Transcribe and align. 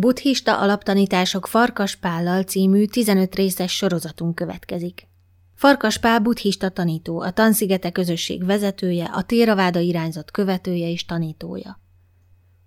Buddhista 0.00 0.58
alaptanítások 0.58 1.46
Farkas 1.46 1.96
Pállal 1.96 2.42
című 2.42 2.84
15 2.84 3.34
részes 3.34 3.76
sorozatunk 3.76 4.34
következik. 4.34 5.08
Farkas 5.54 5.98
Pál 5.98 6.18
buddhista 6.18 6.68
tanító, 6.68 7.20
a 7.20 7.30
Tanszigete 7.30 7.90
közösség 7.90 8.44
vezetője, 8.44 9.04
a 9.04 9.22
Téraváda 9.22 9.78
irányzat 9.78 10.30
követője 10.30 10.88
és 10.88 11.04
tanítója. 11.04 11.80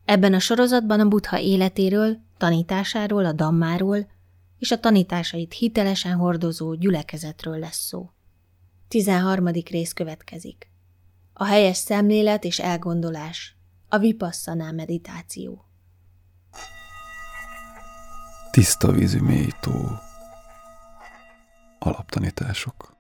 Ebben 0.06 0.34
a 0.34 0.40
sorozatban 0.40 1.00
a 1.00 1.08
buddha 1.08 1.40
életéről, 1.40 2.18
tanításáról, 2.38 3.26
a 3.26 3.32
dammáról 3.32 4.08
és 4.60 4.72
a 4.72 4.80
tanításait 4.80 5.54
hitelesen 5.54 6.16
hordozó 6.16 6.74
gyülekezetről 6.74 7.60
lesz 7.60 7.86
szó. 7.86 8.10
13. 8.88 9.46
rész 9.70 9.94
következik. 9.94 10.72
A 11.34 11.46
helyes 11.46 11.78
szemlélet 11.78 12.44
és 12.44 12.60
elgondolás, 12.60 13.56
a 13.90 13.98
vipasszaná 13.98 14.72
meditáció. 14.72 15.66
Tiszta 18.54 18.92
vízű 18.92 19.20
mély 19.20 19.52
tó. 19.62 19.72
Alaptanítások. 21.80 22.94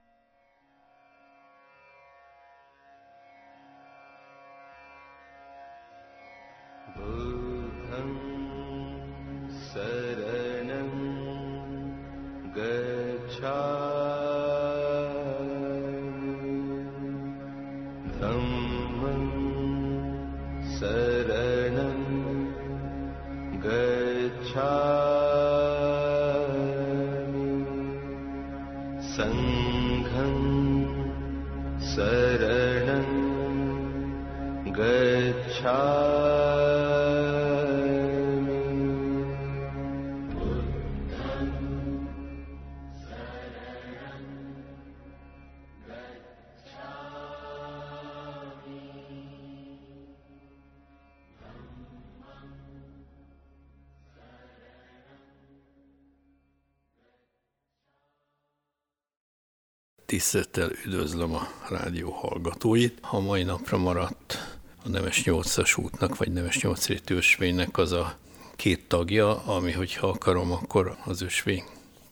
Tisztelettel 60.13 60.71
üdvözlöm 60.85 61.35
a 61.35 61.47
rádió 61.69 62.11
hallgatóit. 62.11 62.97
Ha 63.01 63.19
mai 63.19 63.43
napra 63.43 63.77
maradt 63.77 64.57
a 64.85 64.89
Nemes 64.89 65.21
8-as 65.25 65.79
útnak, 65.79 66.17
vagy 66.17 66.31
Nemes 66.31 66.61
8 66.61 67.09
ösvénynek 67.09 67.77
az 67.77 67.91
a 67.91 68.17
két 68.55 68.87
tagja, 68.87 69.43
ami, 69.45 69.71
hogyha 69.71 70.07
akarom, 70.07 70.51
akkor 70.51 70.97
az 71.05 71.21
ösvény 71.21 71.63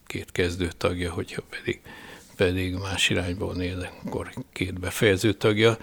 két 0.06 0.32
kezdő 0.32 0.70
tagja, 0.76 1.12
hogyha 1.12 1.42
pedig, 1.50 1.80
pedig 2.36 2.74
más 2.74 3.10
irányból 3.10 3.54
néz, 3.54 3.86
akkor 4.04 4.32
két 4.52 4.80
befejező 4.80 5.32
tagja. 5.32 5.76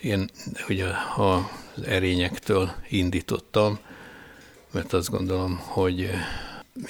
Én 0.00 0.30
ugye 0.68 0.86
az 1.16 1.82
erényektől 1.84 2.70
indítottam, 2.88 3.78
mert 4.70 4.92
azt 4.92 5.10
gondolom, 5.10 5.58
hogy 5.58 6.10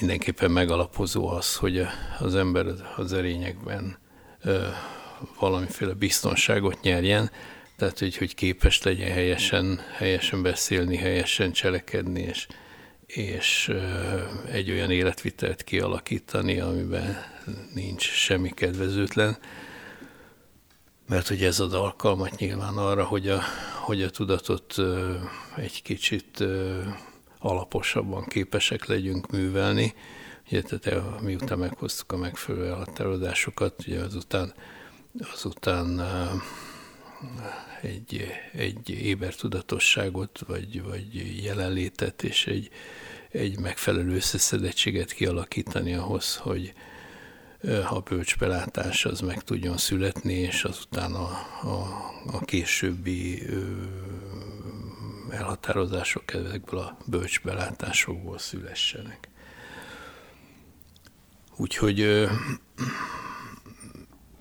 mindenképpen 0.01 0.51
megalapozó 0.51 1.29
az, 1.29 1.57
hogy 1.57 1.87
az 2.19 2.35
ember 2.35 2.67
az 2.97 3.13
erényekben 3.13 4.03
valamiféle 5.39 5.93
biztonságot 5.93 6.81
nyerjen, 6.81 7.31
tehát 7.77 7.99
hogy, 7.99 8.17
hogy 8.17 8.35
képes 8.35 8.83
legyen 8.83 9.11
helyesen, 9.11 9.81
helyesen 9.93 10.43
beszélni, 10.43 10.97
helyesen 10.97 11.53
cselekedni, 11.53 12.21
és, 12.21 12.47
és 13.07 13.75
egy 14.51 14.71
olyan 14.71 14.91
életvitelt 14.91 15.65
kialakítani, 15.65 16.61
amiben 16.61 17.25
nincs 17.75 18.11
semmi 18.11 18.51
kedvezőtlen, 18.51 19.39
mert 21.07 21.29
hogy 21.29 21.45
ez 21.45 21.61
ad 21.61 21.75
alkalmat 21.75 22.37
nyilván 22.37 22.77
arra, 22.77 23.05
hogy 23.05 23.29
a, 23.29 23.41
hogy 23.81 24.03
a 24.03 24.11
tudatot 24.11 24.75
egy 25.57 25.83
kicsit 25.83 26.45
alaposabban 27.39 28.25
képesek 28.25 28.87
legyünk 28.87 29.31
művelni, 29.31 29.95
Tehát 30.51 31.21
miután 31.21 31.59
meghoztuk 31.59 32.13
a 32.13 32.17
megfelelő 32.17 32.67
elhatározásokat, 32.67 33.85
ugye 33.87 34.01
azután, 34.01 34.55
azután 35.33 36.03
egy, 37.83 38.27
egy 38.53 38.91
éber 38.91 39.35
tudatosságot, 39.35 40.39
vagy, 40.47 40.83
vagy 40.83 41.43
jelenlétet, 41.45 42.23
és 42.23 42.47
egy, 42.47 42.71
egy 43.31 43.59
megfelelő 43.59 44.15
összeszedettséget 44.15 45.13
kialakítani 45.13 45.95
ahhoz, 45.95 46.37
hogy 46.37 46.73
a 47.89 48.01
bölcsbelátás 48.01 49.05
az 49.05 49.21
meg 49.21 49.43
tudjon 49.43 49.77
születni, 49.77 50.35
és 50.35 50.65
azután 50.65 51.13
a, 51.13 51.29
a, 51.63 51.87
a 52.27 52.45
későbbi 52.45 53.43
elhatározások 55.31 56.35
ezekből 56.35 56.81
a 56.81 56.99
bölcsbelátásokból 57.07 58.39
szülessenek. 58.39 59.29
Úgyhogy 61.57 62.29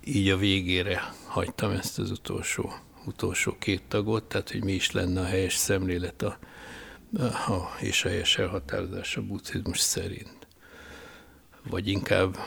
így 0.04 0.30
a 0.30 0.38
végére 0.38 1.14
hagytam 1.26 1.72
ezt 1.72 2.00
az 2.00 2.12
utolsó, 2.12 2.74
utolsó 3.06 3.56
két 3.60 3.84
tagot, 3.88 4.24
tehát 4.24 4.52
hogy 4.52 4.64
mi 4.64 4.72
is 4.72 4.92
lenne 4.92 5.22
a 5.22 5.26
helyes 5.26 5.56
szemlélet 5.56 6.22
a, 6.22 6.40
a, 7.48 7.76
és 7.80 8.06
a 8.06 8.10
helyes 8.10 8.38
elhatározás 8.38 9.18
a 9.18 9.22
buddhizmus 9.22 9.80
szerint. 9.80 10.48
Vagy 11.70 11.88
inkább 11.88 12.38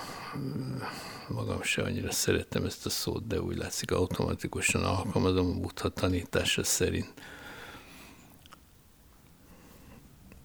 magam 1.29 1.63
se 1.63 1.83
annyira 1.83 2.11
szerettem 2.11 2.65
ezt 2.65 2.87
a 2.87 2.91
szót, 2.91 3.27
de 3.27 3.41
úgy 3.41 3.57
látszik 3.57 3.91
automatikusan 3.91 4.85
alkalmazom 4.85 5.51
a 5.51 5.61
buddha 5.61 5.89
tanítása 5.89 6.65
szerint. 6.65 7.13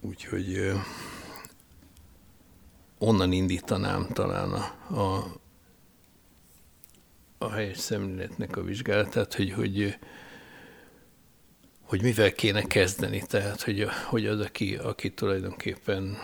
Úgyhogy 0.02 0.72
onnan 3.02 3.32
indítanám 3.32 4.08
talán 4.14 4.52
a, 4.52 4.96
a, 5.02 5.26
a 7.38 7.52
helyes 7.52 7.78
szemléletnek 7.78 8.58
a 8.58 8.64
vizsgálatát, 8.64 9.34
hogy, 9.34 9.52
hogy, 9.52 9.98
hogy 11.82 12.02
mivel 12.02 12.32
kéne 12.32 12.62
kezdeni, 12.62 13.24
tehát 13.28 13.62
hogy, 13.62 13.88
hogy 14.06 14.26
az, 14.26 14.40
aki, 14.40 14.76
aki 14.76 15.14
tulajdonképpen 15.14 16.18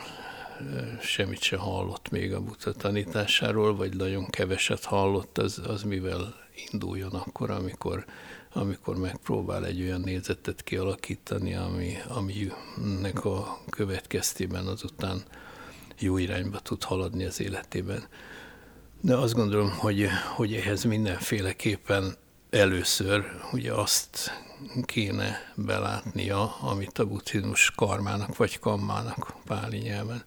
semmit 1.01 1.41
se 1.41 1.57
hallott 1.57 2.09
még 2.09 2.33
a 2.33 2.41
buta 2.41 2.73
tanításáról, 2.73 3.75
vagy 3.75 3.95
nagyon 3.95 4.25
keveset 4.25 4.83
hallott, 4.83 5.37
az, 5.37 5.61
az 5.67 5.83
mivel 5.83 6.35
induljon 6.71 7.13
akkor, 7.13 7.49
amikor, 7.49 8.05
amikor 8.53 8.97
megpróbál 8.97 9.65
egy 9.65 9.81
olyan 9.81 10.01
nézetet 10.01 10.63
kialakítani, 10.63 11.55
ami, 11.55 11.97
aminek 12.07 13.25
a 13.25 13.59
következtében 13.69 14.67
azután 14.67 15.23
jó 15.99 16.17
irányba 16.17 16.59
tud 16.59 16.83
haladni 16.83 17.25
az 17.25 17.41
életében. 17.41 18.07
De 19.01 19.15
azt 19.15 19.33
gondolom, 19.33 19.71
hogy, 19.71 20.07
hogy 20.35 20.53
ehhez 20.53 20.83
mindenféleképpen 20.83 22.15
először 22.49 23.25
ugye 23.51 23.73
azt 23.73 24.31
kéne 24.85 25.53
belátnia, 25.55 26.55
amit 26.55 26.99
a 26.99 27.05
buddhizmus 27.05 27.71
karmának 27.75 28.37
vagy 28.37 28.59
kammának 28.59 29.33
páli 29.45 29.77
nyelven 29.77 30.23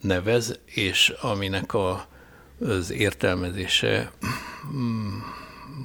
nevez, 0.00 0.58
és 0.64 1.08
aminek 1.08 1.74
a, 1.74 2.06
az 2.60 2.90
értelmezése 2.90 4.12
mm, 4.72 5.18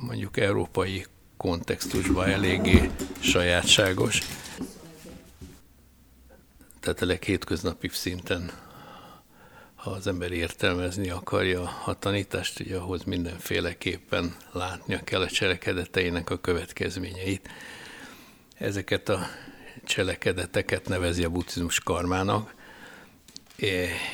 mondjuk 0.02 0.38
európai 0.38 1.06
kontextusban 1.38 2.30
eléggé 2.30 2.90
sajátságos. 3.20 4.22
Tehát 6.80 7.02
a 7.02 7.06
leghétköznapibb 7.06 7.92
szinten 7.92 8.52
ha 9.88 9.94
az 9.94 10.08
ember 10.08 10.32
értelmezni 10.32 11.10
akarja 11.10 11.82
a 11.86 12.00
tanítást, 12.00 12.60
ugye 12.60 12.78
ahhoz 12.78 13.04
mindenféleképpen 13.04 14.36
látnia 14.52 15.04
kell 15.04 15.22
a 15.22 15.28
cselekedeteinek 15.28 16.30
a 16.30 16.38
következményeit. 16.38 17.50
Ezeket 18.58 19.10
a 19.10 19.28
cselekedeteket 19.86 20.88
nevezi 20.88 21.24
a 21.24 21.30
buddhizmus 21.30 21.80
karmának, 21.80 22.56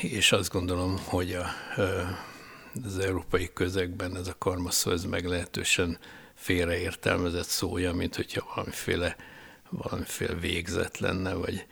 és 0.02 0.32
azt 0.32 0.52
gondolom, 0.52 1.00
hogy 1.04 1.34
a, 1.34 1.46
az 2.86 3.00
európai 3.00 3.50
közegben 3.54 4.18
ez 4.18 4.28
a 4.28 4.36
karma 4.38 4.72
szó, 4.72 4.92
ez 4.92 5.04
meglehetősen 5.04 5.98
félreértelmezett 6.34 7.48
szója, 7.48 7.94
mint 7.94 8.16
hogyha 8.16 8.52
valamiféle, 8.56 9.16
valamiféle 9.70 10.34
végzet 10.34 10.98
lenne, 10.98 11.34
vagy, 11.34 11.66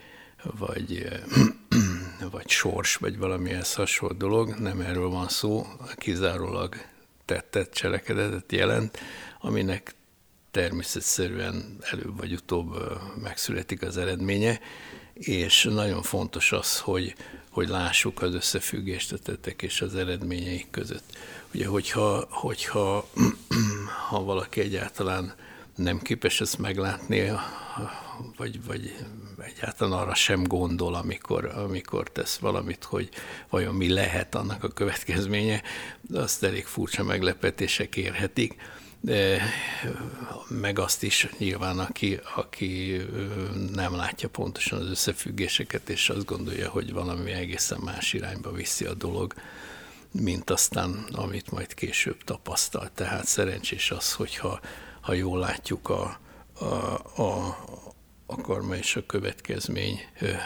vagy, 0.44 1.08
vagy 2.30 2.50
sors, 2.50 2.96
vagy 2.96 3.18
valamihez 3.18 3.74
hasonló 3.74 4.16
dolog, 4.16 4.50
nem 4.50 4.82
erről 4.82 5.10
van 5.10 5.28
szó, 5.28 5.66
kizárólag 5.96 6.76
tettet, 7.26 7.74
cselekedetet 7.74 8.52
jelent, 8.52 9.00
aminek 9.40 9.96
természetszerűen 10.52 11.78
előbb 11.92 12.18
vagy 12.18 12.34
utóbb 12.34 12.78
megszületik 13.22 13.82
az 13.82 13.98
eredménye, 13.98 14.60
és 15.14 15.64
nagyon 15.64 16.02
fontos 16.02 16.52
az, 16.52 16.80
hogy, 16.80 17.16
hogy 17.50 17.68
lássuk 17.68 18.22
az 18.22 18.34
összefüggést 18.34 19.12
a 19.12 19.18
tettek 19.18 19.62
és 19.62 19.82
az 19.82 19.96
eredményeik 19.96 20.68
között. 20.72 21.18
Ugye, 21.54 21.68
hogyha, 21.68 22.28
hogyha 22.30 23.10
ha 24.10 24.24
valaki 24.24 24.62
egyáltalán 24.62 25.34
nem 25.76 26.00
képes 26.00 26.42
ezt 26.42 26.58
meglátni, 26.58 27.32
vagy, 28.38 28.66
vagy 28.66 28.96
egyáltalán 29.44 30.00
arra 30.00 30.14
sem 30.14 30.44
gondol, 30.44 30.96
amikor, 30.96 31.46
amikor 31.46 32.10
tesz 32.10 32.38
valamit, 32.38 32.84
hogy 32.84 33.10
vajon 33.50 33.76
mi 33.76 33.90
lehet 33.90 34.36
annak 34.36 34.64
a 34.64 34.68
következménye, 34.68 35.62
azt 36.14 36.44
elég 36.44 36.66
furcsa 36.66 37.04
meglepetések 37.04 37.96
érhetik. 37.96 38.56
De 39.04 39.42
meg 40.48 40.80
azt 40.80 41.04
is 41.04 41.30
nyilván, 41.38 41.80
aki, 41.80 42.20
aki 42.36 43.02
nem 43.74 43.96
látja 43.96 44.30
pontosan 44.30 44.80
az 44.80 44.90
összefüggéseket, 44.90 45.90
és 45.90 46.10
azt 46.10 46.26
gondolja, 46.26 46.70
hogy 46.70 46.94
valami 46.94 47.32
egészen 47.32 47.80
más 47.84 48.14
irányba 48.14 48.52
viszi 48.52 48.86
a 48.86 48.94
dolog, 48.94 49.34
mint 50.12 50.50
aztán, 50.50 51.06
amit 51.12 51.52
majd 51.52 51.74
később 51.74 52.24
tapasztal. 52.24 52.90
Tehát 52.96 53.26
szerencsés 53.26 53.92
az, 53.92 54.14
hogyha 54.14 54.60
ha 55.02 55.14
jól 55.14 55.40
látjuk 55.40 55.90
a, 55.90 56.20
a, 56.60 56.66
a, 57.22 57.58
a 58.32 58.42
karma 58.42 58.76
és 58.76 58.96
a 58.96 59.06
következmény 59.06 60.00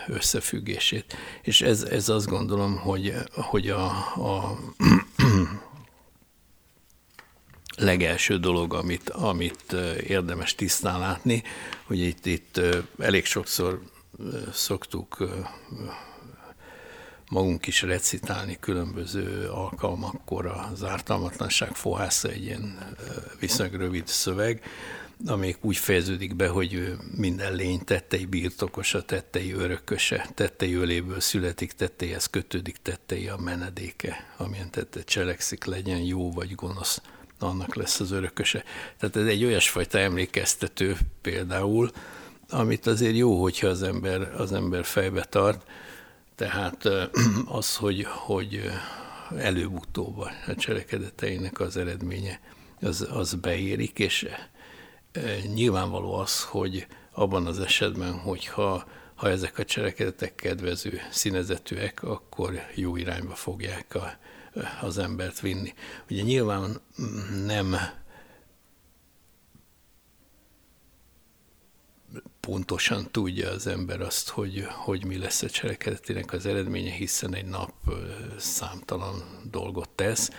összefüggését. 0.08 1.16
És 1.42 1.62
ez, 1.62 1.84
ez 1.84 2.10
azt 2.10 2.28
gondolom, 2.28 2.78
hogy, 2.78 3.14
hogy 3.32 3.70
a, 3.70 3.86
a 4.16 4.60
legelső 7.78 8.38
dolog, 8.38 8.74
amit, 8.74 9.10
amit 9.10 9.76
érdemes 10.08 10.56
tisztán 10.56 11.00
látni, 11.00 11.44
hogy 11.84 12.00
itt, 12.00 12.26
itt 12.26 12.62
elég 13.00 13.26
sokszor 13.26 13.82
szoktuk 14.54 15.28
magunk 17.30 17.68
is 17.68 17.82
recitálni 17.82 18.58
különböző 18.60 19.50
alkalmakkor 19.50 20.46
az 20.46 20.84
ártalmatlanság 20.84 21.76
fohásza 21.76 22.30
egy 22.30 22.44
ilyen 22.44 22.96
viszonylag 23.40 23.80
rövid 23.80 24.08
szöveg, 24.08 24.62
amelyik 25.26 25.58
úgy 25.62 25.78
fejeződik 25.78 26.36
be, 26.36 26.48
hogy 26.48 26.96
minden 27.16 27.56
lény 27.56 27.84
tettei 27.84 28.26
birtokosa, 28.26 29.02
tettei 29.02 29.52
örököse, 29.52 30.30
tettei 30.34 30.74
öléből 30.74 31.20
születik, 31.20 31.72
tetteihez 31.72 32.26
kötődik, 32.26 32.78
tettei 32.82 33.28
a 33.28 33.38
menedéke, 33.38 34.34
amilyen 34.38 34.72
tette 34.72 35.04
cselekszik, 35.04 35.64
legyen 35.64 36.00
jó 36.00 36.32
vagy 36.32 36.56
gonosz, 36.56 37.02
annak 37.40 37.76
lesz 37.76 38.00
az 38.00 38.12
örököse. 38.12 38.64
Tehát 38.98 39.16
ez 39.16 39.26
egy 39.26 39.44
olyasfajta 39.44 39.98
emlékeztető 39.98 40.98
például, 41.22 41.92
amit 42.50 42.88
azért 42.88 43.16
jó, 43.16 43.42
hogyha 43.42 43.68
az 43.68 43.84
ember, 43.84 44.34
az 44.38 44.54
ember 44.54 44.86
fejbe 44.86 45.24
tart, 45.24 45.70
tehát 46.36 46.86
az, 47.46 47.76
hogy, 47.76 48.04
hogy 48.08 48.72
előbb-utóbb 49.38 50.18
a 50.18 50.56
cselekedeteinek 50.56 51.60
az 51.60 51.78
eredménye 51.78 52.40
az, 52.82 53.08
az 53.12 53.34
beérik, 53.34 54.00
és 54.00 54.28
nyilvánvaló 55.54 56.14
az, 56.14 56.44
hogy 56.44 56.88
abban 57.12 57.46
az 57.46 57.60
esetben, 57.60 58.14
hogyha 58.20 58.86
ha 59.16 59.30
ezek 59.30 59.58
a 59.58 59.66
cselekedetek 59.66 60.36
kedvező 60.36 61.02
színezetűek, 61.12 62.04
akkor 62.04 62.54
jó 62.76 62.96
irányba 62.96 63.36
fogják 63.36 63.96
a, 63.96 64.18
az 64.82 64.98
embert 64.98 65.40
vinni. 65.40 65.74
Ugye 66.10 66.22
nyilván 66.22 66.82
nem 67.46 67.76
pontosan 72.40 73.12
tudja 73.12 73.50
az 73.50 73.68
ember 73.68 74.02
azt, 74.02 74.30
hogy, 74.30 74.66
hogy 74.70 75.06
mi 75.06 75.18
lesz 75.18 75.42
a 75.42 75.50
cselekedetének 75.50 76.34
az 76.34 76.46
eredménye, 76.46 76.92
hiszen 76.92 77.36
egy 77.36 77.46
nap 77.46 77.74
számtalan 78.38 79.42
dolgot 79.52 79.90
tesz, 79.90 80.30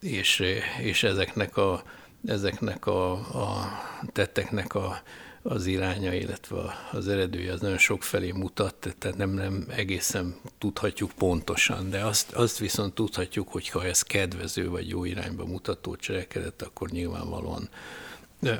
és, 0.00 0.42
és 0.80 1.02
ezeknek 1.02 1.56
a, 1.56 1.82
ezeknek 2.26 2.86
a, 2.86 3.12
a 3.12 3.68
tetteknek 4.12 4.74
a, 4.74 5.02
az 5.42 5.66
iránya, 5.66 6.14
illetve 6.14 6.56
az 6.92 7.08
eredője 7.08 7.52
az 7.52 7.60
nagyon 7.60 7.78
sok 7.78 8.02
felé 8.02 8.30
mutat, 8.30 8.94
tehát 8.98 9.16
nem, 9.16 9.30
nem 9.30 9.64
egészen 9.68 10.36
tudhatjuk 10.58 11.10
pontosan, 11.10 11.90
de 11.90 12.04
azt, 12.04 12.32
azt 12.32 12.58
viszont 12.58 12.94
tudhatjuk, 12.94 13.48
hogy 13.48 13.68
ha 13.68 13.84
ez 13.84 14.02
kedvező 14.02 14.68
vagy 14.68 14.88
jó 14.88 15.04
irányba 15.04 15.44
mutató 15.44 15.96
cselekedet, 15.96 16.62
akkor 16.62 16.88
nyilvánvalóan 16.88 17.68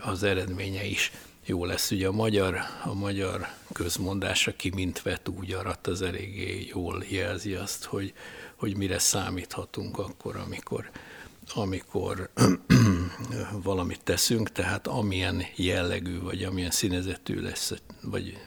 az 0.03 0.23
eredménye 0.23 0.85
is 0.85 1.13
jó 1.47 1.65
lesz. 1.65 1.91
Ugye 1.91 2.07
a 2.07 2.13
magyar, 2.13 2.57
a 2.85 2.95
magyar 2.95 3.47
közmondás, 3.73 4.47
aki 4.47 4.71
mint 4.75 5.03
vet, 5.03 5.29
úgy 5.29 5.53
arat, 5.53 5.87
az 5.87 6.03
eléggé 6.03 6.67
jól 6.73 7.05
jelzi 7.09 7.55
azt, 7.55 7.85
hogy, 7.85 8.13
hogy 8.57 8.77
mire 8.77 8.99
számíthatunk 8.99 9.99
akkor, 9.99 10.37
amikor, 10.37 10.91
amikor 11.55 12.31
valamit 13.53 14.01
teszünk, 14.05 14.53
tehát 14.53 14.87
amilyen 14.87 15.43
jellegű, 15.57 16.21
vagy 16.21 16.45
amilyen 16.45 16.71
színezetű 16.71 17.41
lesz, 17.41 17.73
vagy 18.03 18.39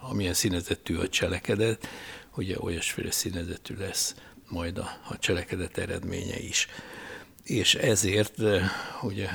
amilyen 0.00 0.34
színezetű 0.34 0.96
a 0.96 1.08
cselekedet, 1.08 1.88
ugye 2.36 2.56
olyasféle 2.60 3.10
színezetű 3.10 3.74
lesz 3.76 4.14
majd 4.48 4.78
a, 4.78 4.88
a 5.08 5.18
cselekedet 5.18 5.78
eredménye 5.78 6.38
is. 6.38 6.66
És 7.42 7.74
ezért 7.74 8.38
ugye 9.02 9.28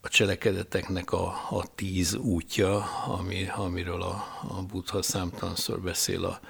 a 0.00 0.08
cselekedeteknek 0.08 1.12
a, 1.12 1.26
a 1.50 1.64
tíz 1.74 2.14
útja, 2.14 2.84
ami, 3.06 3.48
amiről 3.54 4.02
a, 4.02 4.24
a 4.48 4.62
Buddha 4.62 5.02
számtalanszor 5.02 5.80
beszél 5.80 6.24
a, 6.24 6.40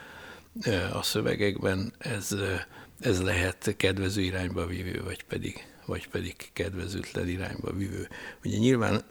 a 0.92 1.02
szövegekben, 1.02 1.92
ez, 1.98 2.34
ez 3.02 3.22
lehet 3.22 3.74
kedvező 3.76 4.22
irányba 4.22 4.66
vívő, 4.66 5.02
vagy 5.04 5.22
pedig, 5.22 5.66
vagy 5.86 6.08
pedig 6.08 6.34
kedvezőtlen 6.52 7.28
irányba 7.28 7.72
vívő. 7.72 8.08
Ugye 8.44 8.56
nyilván 8.58 9.04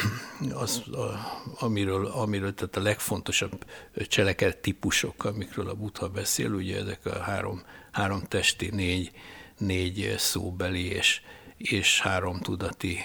az, 0.54 0.82
a, 0.92 1.18
amiről, 1.58 2.06
amiről, 2.06 2.54
tehát 2.54 2.76
a 2.76 2.82
legfontosabb 2.82 3.64
cselekedet 4.08 4.58
típusok, 4.58 5.24
amikről 5.24 5.68
a 5.68 5.74
Buddha 5.74 6.08
beszél, 6.08 6.52
ugye 6.52 6.76
ezek 6.78 7.06
a 7.06 7.18
három, 7.18 7.62
három 7.92 8.22
testi, 8.22 8.70
négy, 8.72 9.10
négy 9.58 10.14
szóbeli 10.18 10.84
és, 10.84 11.20
és 11.56 12.00
három 12.00 12.40
tudati 12.40 12.98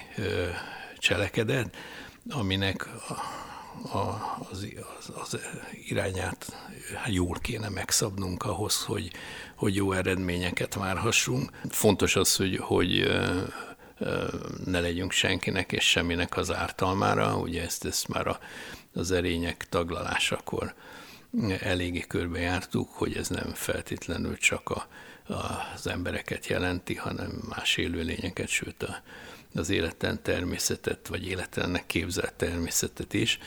cselekedet, 0.97 1.75
aminek 2.29 2.87
a, 2.87 3.13
a, 3.83 4.37
az, 4.51 4.67
az, 4.99 5.11
az 5.15 5.39
irányát 5.87 6.53
jól 7.07 7.37
kéne 7.41 7.69
megszabnunk 7.69 8.43
ahhoz, 8.43 8.83
hogy, 8.83 9.11
hogy 9.55 9.75
jó 9.75 9.91
eredményeket 9.91 10.73
várhassunk. 10.73 11.51
Fontos 11.69 12.15
az, 12.15 12.35
hogy, 12.35 12.57
hogy 12.57 13.11
ne 14.65 14.79
legyünk 14.79 15.11
senkinek 15.11 15.71
és 15.71 15.89
semminek 15.89 16.37
az 16.37 16.51
ártalmára, 16.51 17.37
ugye 17.37 17.63
ezt, 17.63 17.85
ezt 17.85 18.07
már 18.07 18.27
a, 18.27 18.39
az 18.93 19.11
erények 19.11 19.65
taglalásakor 19.69 20.73
eléggé 21.59 21.99
körbejártuk, 21.99 22.89
hogy 22.89 23.15
ez 23.15 23.27
nem 23.27 23.51
feltétlenül 23.53 24.37
csak 24.37 24.69
a, 24.69 24.87
az 25.73 25.87
embereket 25.87 26.47
jelenti, 26.47 26.95
hanem 26.95 27.41
más 27.49 27.77
élőlényeket, 27.77 28.47
sőt 28.47 28.83
a, 28.83 29.01
az 29.53 29.69
életen 29.69 30.21
természetet, 30.21 31.07
vagy 31.07 31.27
életennek 31.27 31.85
képzelt 31.85 32.33
természetet 32.33 33.13
is. 33.13 33.39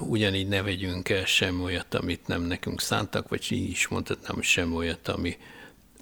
Ugyanígy 0.00 0.48
ne 0.48 0.62
vegyünk 0.62 1.08
el 1.08 1.24
sem 1.24 1.62
olyat, 1.62 1.94
amit 1.94 2.26
nem 2.26 2.42
nekünk 2.42 2.80
szántak, 2.80 3.28
vagy 3.28 3.46
így 3.50 3.70
is 3.70 3.88
mondhatnám, 3.88 4.40
sem 4.40 4.74
olyat, 4.74 5.08
ami, 5.08 5.36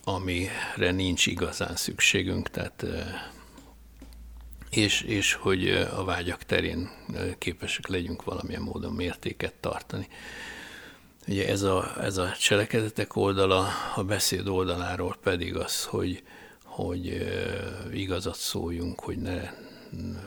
amire 0.05 0.91
nincs 0.91 1.27
igazán 1.27 1.77
szükségünk, 1.77 2.51
tehát 2.51 2.87
és, 4.71 5.01
és 5.01 5.33
hogy 5.33 5.69
a 5.71 6.05
vágyak 6.05 6.43
terén 6.43 6.91
képesek 7.39 7.87
legyünk 7.87 8.25
valamilyen 8.25 8.63
módon 8.63 8.93
mértéket 8.93 9.55
tartani. 9.55 10.09
Ugye 11.29 11.49
ez 11.49 11.63
a, 11.63 12.03
ez 12.03 12.17
a 12.17 12.33
cselekedetek 12.41 13.17
oldala, 13.17 13.69
a 13.95 14.05
beszéd 14.05 14.49
oldaláról 14.49 15.17
pedig 15.23 15.57
az, 15.57 15.85
hogy, 15.85 16.23
hogy 16.77 17.27
igazat 17.93 18.37
szóljunk, 18.37 19.01
hogy 19.01 19.19
ne 19.19 19.51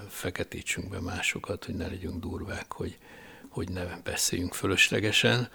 feketítsünk 0.08 0.90
be 0.90 1.00
másokat, 1.00 1.66
hogy 1.66 1.76
ne 1.76 1.88
legyünk 1.88 2.20
durvák, 2.20 2.74
hogy, 2.74 2.98
hogy 3.50 3.70
ne 3.70 3.86
beszéljünk 4.04 4.54
fölöslegesen, 4.54 5.50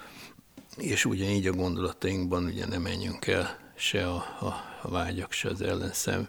és 0.76 1.04
ugyanígy 1.04 1.46
a 1.46 1.52
gondolatainkban 1.52 2.44
ugye 2.44 2.66
ne 2.66 2.78
menjünk 2.78 3.26
el 3.26 3.58
se 3.76 4.08
a, 4.08 4.14
a, 4.40 4.54
a 4.82 4.88
vágyak, 4.88 5.32
se 5.32 5.48
az 5.48 5.62
ellenszem 5.62 6.28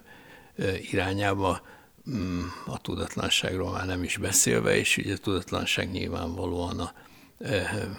irányába, 0.90 1.62
mm, 2.10 2.42
a 2.66 2.78
tudatlanságról 2.78 3.72
már 3.72 3.86
nem 3.86 4.02
is 4.02 4.16
beszélve, 4.16 4.76
és 4.76 4.96
ugye 4.96 5.14
a 5.14 5.18
tudatlanság 5.18 5.90
nyilvánvalóan 5.90 6.80
a, 6.80 6.92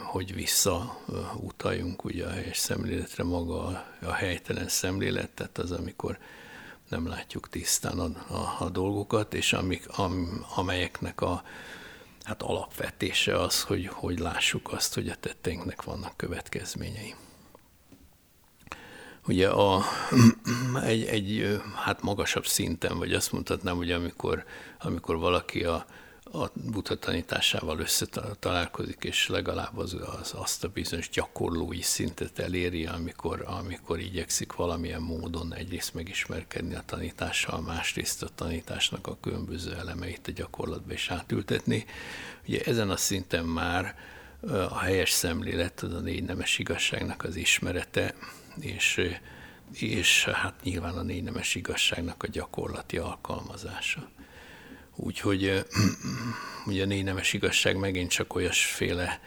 hogy 0.03 0.33
visszautaljunk 0.33 2.03
ugye 2.03 2.25
a 2.25 2.29
helyes 2.29 2.57
szemléletre 2.57 3.23
maga 3.23 3.85
a 4.01 4.11
helytelen 4.11 4.67
szemlélet, 4.67 5.29
tehát 5.29 5.57
az, 5.57 5.71
amikor 5.71 6.17
nem 6.89 7.07
látjuk 7.07 7.49
tisztán 7.49 7.99
a, 7.99 8.33
a, 8.33 8.55
a 8.59 8.69
dolgokat, 8.69 9.33
és 9.33 9.53
amik, 9.53 9.87
am, 9.89 10.45
amelyeknek 10.55 11.21
a 11.21 11.43
hát 12.23 12.41
alapvetése 12.41 13.39
az, 13.39 13.63
hogy, 13.63 13.87
hogy 13.87 14.19
lássuk 14.19 14.71
azt, 14.71 14.93
hogy 14.93 15.09
a 15.09 15.15
tetteinknek 15.15 15.83
vannak 15.83 16.17
következményei. 16.17 17.15
Ugye 19.27 19.49
a, 19.49 19.83
egy, 20.83 21.03
egy 21.03 21.59
hát 21.75 22.01
magasabb 22.01 22.45
szinten, 22.45 22.97
vagy 22.97 23.13
azt 23.13 23.31
mondhatnám, 23.31 23.75
hogy 23.75 23.91
amikor, 23.91 24.45
amikor 24.79 25.17
valaki 25.17 25.63
a, 25.63 25.85
a 26.31 26.51
buddha 26.53 26.95
tanításával 26.95 27.79
összetalálkozik, 27.79 29.03
és 29.03 29.27
legalább 29.27 29.77
az, 29.77 29.97
az, 30.21 30.33
azt 30.35 30.63
a 30.63 30.67
bizonyos 30.67 31.09
gyakorlói 31.09 31.81
szintet 31.81 32.39
eléri, 32.39 32.85
amikor, 32.85 33.43
amikor 33.47 33.99
igyekszik 33.99 34.53
valamilyen 34.53 35.01
módon 35.01 35.53
egyrészt 35.53 35.93
megismerkedni 35.93 36.75
a 36.75 36.83
tanítással, 36.85 37.61
másrészt 37.61 38.23
a 38.23 38.29
tanításnak 38.35 39.07
a 39.07 39.17
különböző 39.21 39.75
elemeit 39.75 40.27
a 40.27 40.31
gyakorlatba 40.31 40.93
is 40.93 41.09
átültetni. 41.09 41.85
Ugye 42.47 42.61
ezen 42.63 42.89
a 42.89 42.97
szinten 42.97 43.45
már 43.45 43.95
a 44.69 44.79
helyes 44.79 45.11
szemlélet, 45.11 45.81
az 45.81 45.93
a 45.93 45.99
négy 45.99 46.23
nemes 46.23 46.57
igazságnak 46.57 47.23
az 47.23 47.35
ismerete, 47.35 48.15
és, 48.59 49.01
és 49.71 50.25
hát 50.25 50.63
nyilván 50.63 50.97
a 50.97 51.01
négy 51.01 51.23
nemes 51.23 51.55
igazságnak 51.55 52.23
a 52.23 52.27
gyakorlati 52.27 52.97
alkalmazása. 52.97 54.09
Úgyhogy 54.99 55.65
ugye 56.67 56.83
a 56.83 56.85
négy 56.85 57.03
nemes 57.03 57.33
igazság 57.33 57.77
megint 57.77 58.09
csak 58.09 58.35
olyasféle 58.35 59.21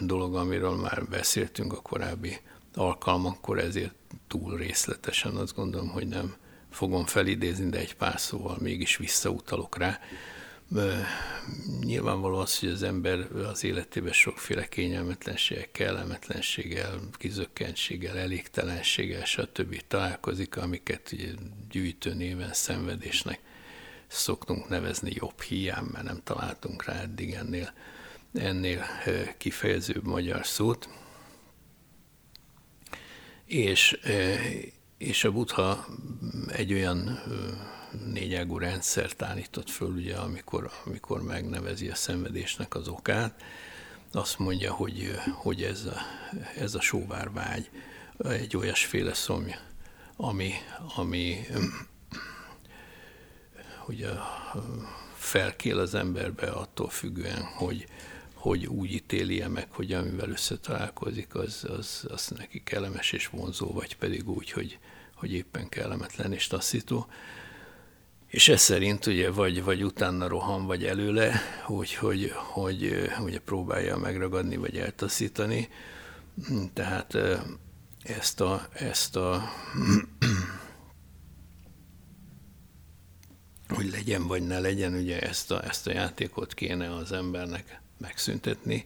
dolog, 0.00 0.36
amiről 0.36 0.76
már 0.76 1.06
beszéltünk 1.08 1.72
a 1.72 1.80
korábbi 1.80 2.38
alkalmakkor, 2.74 3.58
ezért 3.58 3.94
túl 4.28 4.56
részletesen 4.56 5.36
azt 5.36 5.54
gondolom, 5.54 5.88
hogy 5.88 6.08
nem 6.08 6.34
fogom 6.70 7.06
felidézni, 7.06 7.68
de 7.68 7.78
egy 7.78 7.94
pár 7.94 8.20
szóval 8.20 8.56
mégis 8.60 8.96
visszautalok 8.96 9.76
rá. 9.76 10.00
Nyilvánvaló 11.80 12.38
az, 12.38 12.58
hogy 12.58 12.68
az 12.68 12.82
ember 12.82 13.28
az 13.32 13.64
életében 13.64 14.12
sokféle 14.12 14.68
kényelmetlenséggel, 14.68 15.70
kellemetlenséggel, 15.72 17.00
kizökkentséggel, 17.12 18.18
elégtelenséggel, 18.18 19.24
stb. 19.24 19.82
találkozik, 19.88 20.56
amiket 20.56 21.12
ugye 21.12 21.28
gyűjtő 21.70 22.14
néven 22.14 22.52
szenvedésnek 22.52 23.40
szoktunk 24.10 24.68
nevezni 24.68 25.10
jobb 25.14 25.40
hiány, 25.40 25.84
mert 25.92 26.04
nem 26.04 26.20
találtunk 26.24 26.84
rá 26.84 27.00
eddig 27.00 27.32
ennél, 27.32 27.72
ennél 28.34 28.84
kifejezőbb 29.38 30.06
magyar 30.06 30.46
szót. 30.46 30.88
És, 33.44 34.00
és 34.98 35.24
a 35.24 35.32
Buddha 35.32 35.86
egy 36.48 36.72
olyan 36.72 37.20
négyágú 38.12 38.58
rendszert 38.58 39.22
állított 39.22 39.70
föl, 39.70 39.88
ugye, 39.88 40.16
amikor, 40.16 40.70
amikor 40.84 41.22
megnevezi 41.22 41.88
a 41.88 41.94
szenvedésnek 41.94 42.74
az 42.74 42.88
okát, 42.88 43.42
azt 44.12 44.38
mondja, 44.38 44.72
hogy, 44.72 45.14
hogy 45.32 45.62
ez, 45.62 45.84
a, 45.84 45.96
ez 46.56 46.74
a 46.74 46.80
sóvárvágy 46.80 47.70
egy 48.18 48.56
olyasféle 48.56 49.14
szomja, 49.14 49.58
ami, 50.16 50.52
ami 50.96 51.46
hogy 53.90 54.10
felkél 55.14 55.78
az 55.78 55.94
emberbe 55.94 56.46
attól 56.46 56.88
függően, 56.88 57.42
hogy, 57.42 57.86
hogy 58.34 58.66
úgy 58.66 58.92
ítéli 58.92 59.40
-e 59.40 59.48
meg, 59.48 59.66
hogy 59.70 59.92
amivel 59.92 60.30
összetalálkozik, 60.30 61.34
az, 61.34 61.66
az, 61.78 62.06
az 62.08 62.32
neki 62.36 62.62
kellemes 62.64 63.12
és 63.12 63.26
vonzó, 63.26 63.72
vagy 63.72 63.96
pedig 63.96 64.28
úgy, 64.28 64.50
hogy, 64.50 64.78
hogy 65.14 65.32
éppen 65.32 65.68
kellemetlen 65.68 66.32
és 66.32 66.46
taszító. 66.46 67.06
És 68.26 68.48
ez 68.48 68.60
szerint 68.60 69.06
ugye 69.06 69.30
vagy, 69.30 69.64
vagy 69.64 69.84
utána 69.84 70.28
rohan, 70.28 70.66
vagy 70.66 70.84
előle, 70.84 71.40
úgy, 71.68 71.94
hogy, 71.94 72.32
hogy, 72.34 73.08
hogy 73.18 73.38
próbálja 73.38 73.96
megragadni, 73.96 74.56
vagy 74.56 74.78
eltaszítani. 74.78 75.68
Tehát 76.72 77.18
ezt 78.02 78.40
a, 78.40 78.68
ezt 78.72 79.16
a 79.16 79.42
hogy 83.74 83.90
legyen 83.90 84.26
vagy 84.26 84.46
ne 84.46 84.58
legyen, 84.58 84.94
ugye 84.94 85.20
ezt 85.20 85.50
a, 85.50 85.64
ezt 85.64 85.86
a 85.86 85.92
játékot 85.92 86.54
kéne 86.54 86.94
az 86.94 87.12
embernek 87.12 87.80
megszüntetni, 87.98 88.84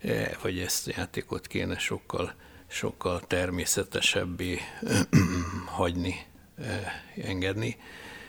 e, 0.00 0.36
vagy 0.42 0.58
ezt 0.58 0.88
a 0.88 0.92
játékot 0.96 1.46
kéne 1.46 1.78
sokkal, 1.78 2.34
sokkal 2.66 3.20
természetesebbé 3.20 4.58
hagyni, 5.76 6.14
e, 6.58 7.02
engedni. 7.16 7.76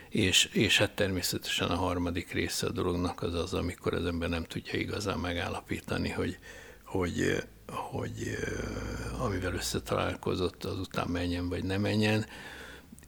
És, 0.10 0.46
és 0.46 0.78
hát 0.78 0.92
természetesen 0.92 1.70
a 1.70 1.76
harmadik 1.76 2.32
része 2.32 2.68
a 2.68 2.72
dolognak 2.72 3.22
az 3.22 3.34
az, 3.34 3.54
amikor 3.54 3.94
az 3.94 4.06
ember 4.06 4.30
nem 4.30 4.44
tudja 4.44 4.80
igazán 4.80 5.20
megállapítani, 5.20 6.10
hogy, 6.10 6.38
hogy, 6.86 7.44
hogy 7.68 8.38
e, 8.38 9.24
amivel 9.24 9.54
összetalálkozott, 9.54 10.64
azután 10.64 11.08
menjen 11.08 11.50
vagy 11.50 11.64
ne 11.64 11.78
menjen. 11.78 12.26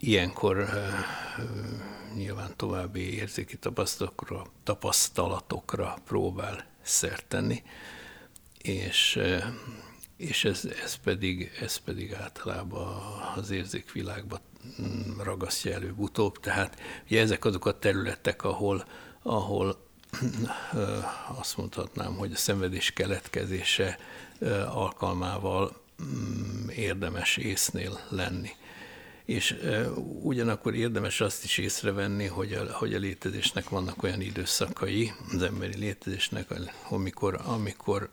Ilyenkor 0.06 0.70
nyilván 2.16 2.54
további 2.56 3.14
érzéki 3.14 3.58
tapasztalatokra, 3.58 4.46
tapasztalatokra 4.64 5.98
próbál 6.06 6.66
szert 6.82 7.26
tenni, 7.26 7.64
és, 8.62 9.20
és 10.18 10.46
ez, 10.46 10.66
ez, 10.84 10.96
pedig, 10.96 11.52
ez 11.62 11.78
pedig 11.78 12.14
általában 12.14 13.02
az 13.36 13.50
érzékvilágba 13.50 14.40
ragasztja 15.24 15.74
előbb-utóbb. 15.74 16.40
Tehát 16.40 16.80
ugye 17.06 17.22
ezek 17.22 17.46
azok 17.46 17.66
a 17.66 17.80
területek, 17.80 18.44
ahol, 18.44 18.86
ahol 19.22 19.88
azt 21.40 21.58
mondhatnám, 21.58 22.16
hogy 22.16 22.32
a 22.32 22.38
szenvedés 22.38 22.92
keletkezése 22.92 23.98
alkalmával 24.68 25.82
mm, 26.04 26.70
érdemes 26.70 27.38
észnél 27.38 28.00
lenni 28.10 28.50
és 29.26 29.56
ugyanakkor 30.22 30.76
érdemes 30.76 31.22
azt 31.22 31.44
is 31.44 31.58
észrevenni, 31.58 32.26
hogy 32.26 32.54
a, 32.54 32.74
hogy 32.74 32.94
a 32.94 33.00
létezésnek 33.00 33.70
vannak 33.70 34.04
olyan 34.04 34.22
időszakai, 34.22 35.12
az 35.34 35.42
emberi 35.42 35.78
létezésnek, 35.78 36.48
amikor, 36.90 37.40
amikor 37.46 38.10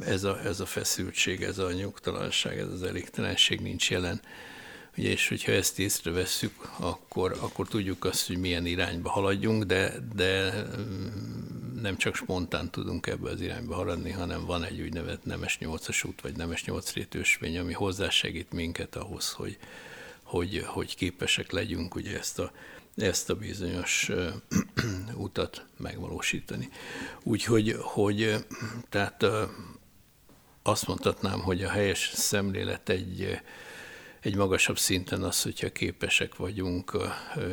ez 0.00 0.24
a, 0.24 0.40
ez 0.40 0.60
a 0.60 0.66
feszültség, 0.66 1.42
ez 1.42 1.58
a 1.58 1.72
nyugtalanság, 1.72 2.58
ez 2.58 2.68
az 2.68 2.82
elégtelenség 2.82 3.60
nincs 3.60 3.90
jelen. 3.90 4.20
Ugye, 4.96 5.10
és 5.10 5.28
hogyha 5.28 5.52
ezt 5.52 5.78
észrevesszük, 5.78 6.52
akkor, 6.78 7.36
akkor 7.40 7.68
tudjuk 7.68 8.04
azt, 8.04 8.26
hogy 8.26 8.38
milyen 8.38 8.66
irányba 8.66 9.10
haladjunk, 9.10 9.64
de, 9.64 9.94
de 10.14 10.52
nem 11.80 11.96
csak 11.96 12.14
spontán 12.14 12.70
tudunk 12.70 13.06
ebbe 13.06 13.30
az 13.30 13.40
irányba 13.40 13.74
haladni, 13.74 14.10
hanem 14.10 14.44
van 14.44 14.64
egy 14.64 14.80
úgynevezett 14.80 15.24
nemes 15.24 15.58
nyolcas 15.58 16.04
út, 16.04 16.20
vagy 16.20 16.36
nemes 16.36 16.64
nyolcrétősvény, 16.64 17.58
ami 17.58 17.72
hozzásegít 17.72 18.52
minket 18.52 18.96
ahhoz, 18.96 19.30
hogy, 19.30 19.58
hogy, 20.24 20.64
hogy 20.66 20.96
képesek 20.96 21.50
legyünk 21.50 21.94
ugye 21.94 22.18
ezt 22.18 22.38
a, 22.38 22.52
ezt 22.96 23.30
a 23.30 23.34
bizonyos 23.34 24.10
utat 25.14 25.66
megvalósítani. 25.76 26.68
Úgyhogy 27.22 27.76
hogy, 27.80 28.34
tehát 28.88 29.26
azt 30.62 30.86
mondhatnám, 30.86 31.40
hogy 31.40 31.62
a 31.62 31.70
helyes 31.70 32.10
szemlélet 32.14 32.88
egy, 32.88 33.40
egy 34.20 34.36
magasabb 34.36 34.78
szinten 34.78 35.22
az, 35.22 35.42
hogyha 35.42 35.72
képesek 35.72 36.36
vagyunk 36.36 36.96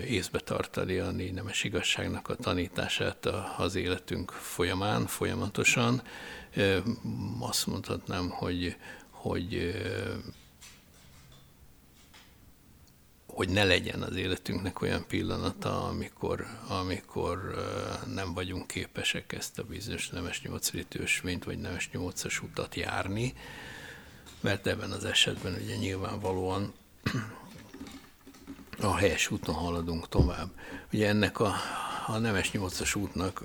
észbe 0.08 0.40
tartani 0.40 0.98
a 0.98 1.12
négy 1.12 1.34
nemes 1.34 1.64
igazságnak 1.64 2.30
a 2.30 2.36
tanítását 2.36 3.26
az 3.58 3.76
életünk 3.76 4.32
folyamán, 4.32 5.06
folyamatosan. 5.06 6.02
Azt 7.40 7.68
mondhatnám, 7.68 8.30
hogy, 8.30 8.76
hogy 9.10 9.74
hogy 13.34 13.50
ne 13.50 13.64
legyen 13.64 14.02
az 14.02 14.16
életünknek 14.16 14.82
olyan 14.82 15.06
pillanata, 15.08 15.88
amikor, 15.88 16.46
amikor 16.68 17.56
nem 18.14 18.34
vagyunk 18.34 18.68
képesek 18.68 19.34
ezt 19.34 19.60
a 19.60 19.64
bizonyos 19.64 20.10
nemes 20.10 20.42
nyolcrétősvényt, 20.42 21.44
vagy 21.44 21.58
nemes 21.58 21.90
nyolcas 21.92 22.42
utat 22.42 22.76
járni, 22.76 23.34
mert 24.42 24.68
ebben 24.68 24.92
az 24.92 25.06
esetben 25.06 25.54
ugye 25.64 25.76
nyilvánvalóan 25.76 26.74
a 28.80 28.96
helyes 28.96 29.32
úton 29.32 29.56
haladunk 29.56 30.10
tovább. 30.10 30.50
Ugye 30.94 31.08
ennek 31.08 31.40
a, 31.40 31.54
a 32.08 32.18
nemes 32.18 32.52
nyolcas 32.52 32.96
útnak, 32.96 33.44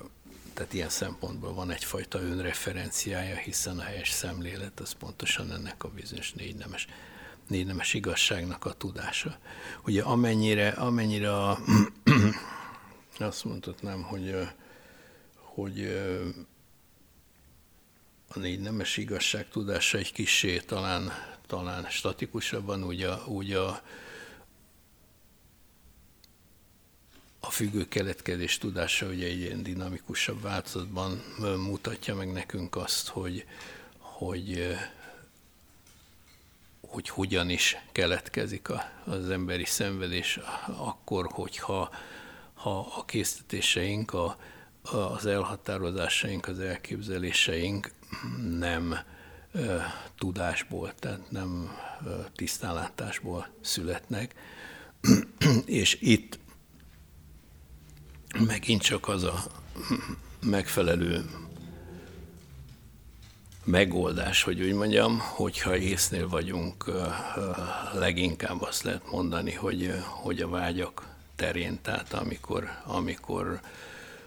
tehát 0.54 0.72
ilyen 0.72 0.88
szempontból 0.88 1.54
van 1.54 1.70
egyfajta 1.70 2.20
önreferenciája, 2.20 3.36
hiszen 3.36 3.78
a 3.78 3.82
helyes 3.82 4.10
szemlélet 4.10 4.80
az 4.80 4.92
pontosan 4.92 5.52
ennek 5.52 5.84
a 5.84 5.88
bizonyos 5.88 6.32
négy 6.32 6.56
nemes 6.56 6.86
négy 7.48 7.66
nemes 7.66 7.94
igazságnak 7.94 8.64
a 8.64 8.72
tudása. 8.72 9.38
Ugye 9.84 10.02
amennyire, 10.02 10.68
amennyire 10.68 11.36
a, 11.36 11.58
azt 13.18 13.44
mondhatnám, 13.44 14.02
hogy, 14.02 14.34
hogy 15.34 15.86
a 18.28 18.38
négy 18.38 18.60
nemes 18.60 18.96
igazság 18.96 19.48
tudása 19.48 19.98
egy 19.98 20.12
kicsi 20.12 20.60
talán, 20.66 21.12
talán 21.46 21.86
statikusabban, 21.90 22.84
úgy 22.84 23.02
a, 23.02 23.24
úgy 23.26 23.52
a, 23.52 23.82
a 27.40 27.50
függő 27.50 27.88
keletkezés 27.88 28.58
tudása 28.58 29.06
ugye 29.06 29.26
egy 29.26 29.38
ilyen 29.38 29.62
dinamikusabb 29.62 30.42
változatban 30.42 31.22
mutatja 31.56 32.14
meg 32.14 32.32
nekünk 32.32 32.76
azt, 32.76 33.08
hogy, 33.08 33.46
hogy, 33.98 34.76
hogy 36.96 37.08
hogyan 37.08 37.50
is 37.50 37.76
keletkezik 37.92 38.68
az 39.04 39.30
emberi 39.30 39.64
szenvedés, 39.64 40.38
akkor, 40.66 41.26
hogyha 41.30 41.90
ha 42.54 42.78
a 42.78 43.04
készítéseink, 43.04 44.12
a, 44.12 44.36
az 44.82 45.26
elhatározásaink, 45.26 46.48
az 46.48 46.60
elképzeléseink 46.60 47.90
nem 48.58 48.96
ö, 49.52 49.78
tudásból, 50.18 50.94
tehát 50.98 51.30
nem 51.30 51.76
ö, 52.06 52.20
tisztánlátásból 52.36 53.46
születnek, 53.60 54.34
és 55.82 55.98
itt 56.00 56.38
megint 58.46 58.82
csak 58.82 59.08
az 59.08 59.22
a 59.22 59.44
megfelelő 60.40 61.24
megoldás, 63.66 64.42
hogy 64.42 64.62
úgy 64.62 64.72
mondjam, 64.72 65.18
hogyha 65.18 65.76
észnél 65.76 66.28
vagyunk, 66.28 66.84
leginkább 67.92 68.62
azt 68.62 68.82
lehet 68.82 69.10
mondani, 69.10 69.52
hogy, 69.52 69.94
hogy 70.04 70.40
a 70.40 70.48
vágyak 70.48 71.06
terén, 71.36 71.78
tehát 71.82 72.12
amikor, 72.12 72.70
amikor 72.84 73.60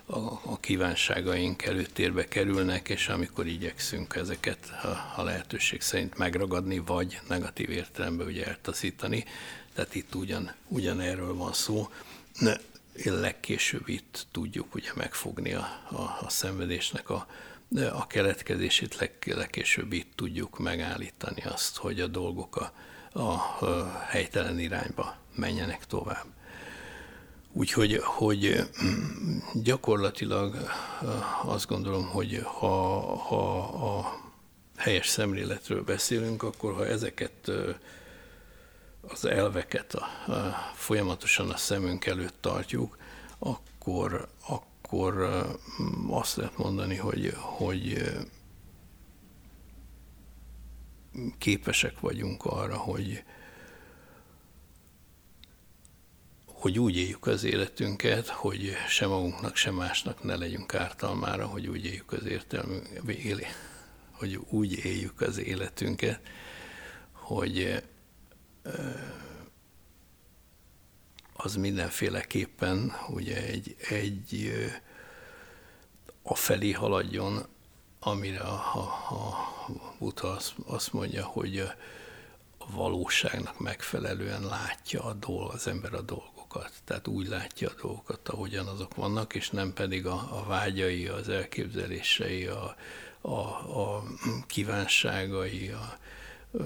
a, 0.06 0.18
a 0.44 0.60
kívánságaink 0.60 1.64
előtérbe 1.64 2.28
kerülnek, 2.28 2.90
és 2.90 3.08
amikor 3.08 3.48
igyekszünk 3.48 4.16
ezeket 4.16 4.70
a, 4.84 5.22
a 5.22 5.24
lehetőség 5.24 5.82
szerint 5.82 6.18
megragadni, 6.18 6.80
vagy 6.80 7.20
negatív 7.28 7.70
értelemben 7.70 8.28
ugye 8.28 8.46
eltaszítani. 8.46 9.26
Tehát 9.74 9.96
itt 9.96 10.16
ugyan, 10.16 10.54
ugyan 10.68 11.00
erről 11.00 11.36
van 11.36 11.54
szó 11.54 11.90
legkésőbb 13.04 13.88
itt 13.88 14.26
tudjuk 14.32 14.76
ugye 14.76 14.92
megfogni 14.96 15.54
a, 15.54 15.82
a, 15.92 16.02
a 16.22 16.30
szenvedésnek 16.30 17.10
a, 17.10 17.28
a 17.78 18.08
keletkezését, 18.08 18.96
leg, 18.96 19.12
legkésőbb 19.26 19.94
itt 19.94 20.12
tudjuk 20.16 20.60
megállítani 20.60 21.42
azt, 21.42 21.78
hogy 21.78 22.00
a 22.00 22.08
dolgok 22.08 22.56
a, 22.56 22.72
a, 23.20 23.22
a 23.66 24.06
helytelen 24.08 24.60
irányba 24.60 25.16
menjenek 25.36 25.86
tovább. 25.86 26.26
Úgyhogy 27.52 28.00
hogy 28.04 28.70
gyakorlatilag 29.64 30.56
azt 31.44 31.68
gondolom, 31.68 32.08
hogy 32.08 32.42
ha, 32.44 33.00
ha 33.18 33.58
a 33.98 34.20
helyes 34.78 35.08
szemléletről 35.08 35.84
beszélünk, 35.84 36.44
akkor 36.44 36.74
ha 36.74 36.86
ezeket 36.86 37.52
az 39.02 39.26
elveket 39.26 39.94
a, 39.94 40.32
a, 40.32 40.74
folyamatosan 40.76 41.50
a 41.50 41.58
szemünk 41.58 42.06
előtt 42.06 42.42
tartjuk, 42.42 42.98
akkor, 43.40 44.28
akkor 44.48 44.69
azt 46.10 46.36
lehet 46.36 46.58
mondani, 46.58 46.96
hogy, 46.96 47.34
hogy 47.36 48.12
képesek 51.38 52.00
vagyunk 52.00 52.46
arra, 52.46 52.78
hogy, 52.78 53.24
hogy 56.46 56.80
úgy 56.80 56.96
éljük 56.98 57.28
az 57.28 57.44
életünket, 57.44 58.28
hogy 58.28 58.74
sem 58.88 59.10
magunknak, 59.10 59.56
sem 59.56 59.76
másnak 59.76 60.24
ne 60.24 60.36
legyünk 60.36 60.74
ártalmára, 60.74 61.46
hogy 61.46 61.68
úgy 61.68 61.86
éljük 61.86 62.12
az 62.12 62.26
értelmű, 62.26 62.78
hogy 64.12 64.40
úgy 64.50 64.86
éljük 64.86 65.22
az 65.22 65.38
életünket, 65.38 66.22
hogy 67.12 67.84
az 71.44 71.56
mindenféleképpen 71.56 72.94
ugye 73.10 73.46
egy, 73.46 73.76
egy 73.90 74.52
a 76.24 76.36
felé 76.36 76.72
haladjon, 76.72 77.46
amire 78.00 78.40
a, 78.40 78.54
a, 78.74 78.80
a 79.14 79.96
Buddha 80.00 80.28
azt, 80.28 80.54
azt 80.66 80.94
mondja, 80.94 81.26
hogy 81.26 81.60
a 82.58 82.72
valóságnak 82.72 83.60
megfelelően 83.60 84.44
látja 84.46 85.04
a 85.04 85.14
dolg, 85.14 85.52
az 85.52 85.68
ember 85.68 85.94
a 85.94 86.02
dolgokat. 86.02 86.72
Tehát 86.84 87.08
úgy 87.08 87.28
látja 87.28 87.70
a 87.70 87.82
dolgokat, 87.82 88.30
ahogyan 88.30 88.68
azok 88.68 88.96
vannak, 88.96 89.36
és 89.36 89.50
nem 89.50 89.74
pedig 89.74 90.06
a, 90.06 90.28
a 90.40 90.44
vágyai, 90.48 91.08
az 91.08 91.30
elképzelései, 91.30 92.46
a, 92.46 92.76
a, 93.22 93.40
a 93.82 94.04
kívánságai, 94.48 95.70
a, 95.70 95.98
a 96.52 96.64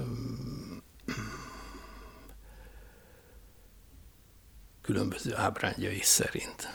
különböző 4.84 5.34
ábrányai 5.36 6.00
szerint. 6.02 6.72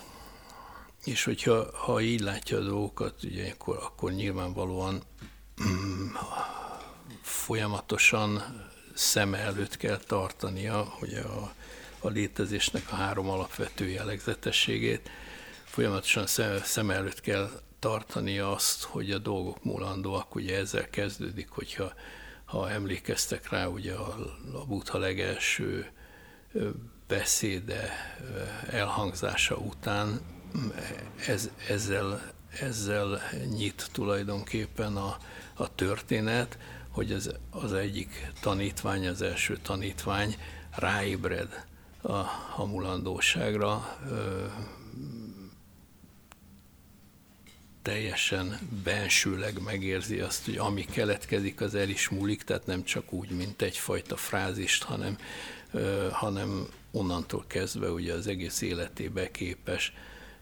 És 1.03 1.23
hogyha 1.23 1.77
ha 1.77 2.01
így 2.01 2.19
látja 2.19 2.57
a 2.57 2.61
dolgokat, 2.61 3.23
ugye 3.23 3.51
akkor, 3.51 3.77
akkor 3.77 4.11
nyilvánvalóan 4.11 5.01
mm, 5.63 6.07
folyamatosan 7.21 8.61
szem 8.93 9.33
előtt 9.33 9.77
kell 9.77 9.97
tartania 9.97 10.93
ugye 11.01 11.21
a, 11.21 11.53
a 11.99 12.09
létezésnek 12.09 12.83
a 12.91 12.95
három 12.95 13.29
alapvető 13.29 13.89
jellegzetességét. 13.89 15.09
Folyamatosan 15.63 16.27
szem, 16.63 16.89
előtt 16.89 17.21
kell 17.21 17.49
tartani 17.79 18.39
azt, 18.39 18.83
hogy 18.83 19.11
a 19.11 19.17
dolgok 19.17 19.63
múlandóak, 19.63 20.35
ugye 20.35 20.57
ezzel 20.57 20.89
kezdődik, 20.89 21.49
hogyha 21.49 21.93
ha 22.45 22.69
emlékeztek 22.69 23.49
rá, 23.49 23.65
ugye 23.65 23.93
a, 23.93 24.15
a 24.53 24.65
Buddha 24.65 24.97
legelső 24.97 25.91
beszéde 27.09 27.89
elhangzása 28.69 29.55
után 29.55 30.19
ez, 31.27 31.49
ezzel, 31.67 32.31
ezzel 32.59 33.21
nyit 33.49 33.89
tulajdonképpen 33.91 34.95
a, 34.95 35.17
a 35.53 35.75
történet, 35.75 36.57
hogy 36.89 37.11
az, 37.11 37.35
az 37.49 37.73
egyik 37.73 38.31
tanítvány, 38.41 39.07
az 39.07 39.21
első 39.21 39.57
tanítvány 39.57 40.35
ráébred 40.75 41.65
a, 42.01 42.13
a 42.55 42.65
mulandóságra, 42.65 43.97
ö, 44.09 44.45
teljesen 47.81 48.59
bensőleg 48.83 49.61
megérzi 49.61 50.19
azt, 50.19 50.45
hogy 50.45 50.57
ami 50.57 50.85
keletkezik, 50.85 51.61
az 51.61 51.75
el 51.75 51.89
is 51.89 52.09
múlik, 52.09 52.43
tehát 52.43 52.65
nem 52.65 52.83
csak 52.83 53.13
úgy, 53.13 53.29
mint 53.29 53.61
egyfajta 53.61 54.15
frázist, 54.15 54.83
hanem, 54.83 55.17
hanem 56.11 56.67
onnantól 56.91 57.43
kezdve 57.47 57.91
ugye 57.91 58.13
az 58.13 58.28
egész 58.28 58.62
életébe 58.62 59.32
képes 59.32 59.93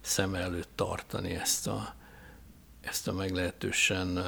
szem 0.02 0.36
előtt 0.36 0.70
tartani 0.76 1.34
ezt 1.34 1.68
a, 1.68 1.96
ezt 2.82 3.08
a 3.08 3.14
meglehetősen 3.14 4.26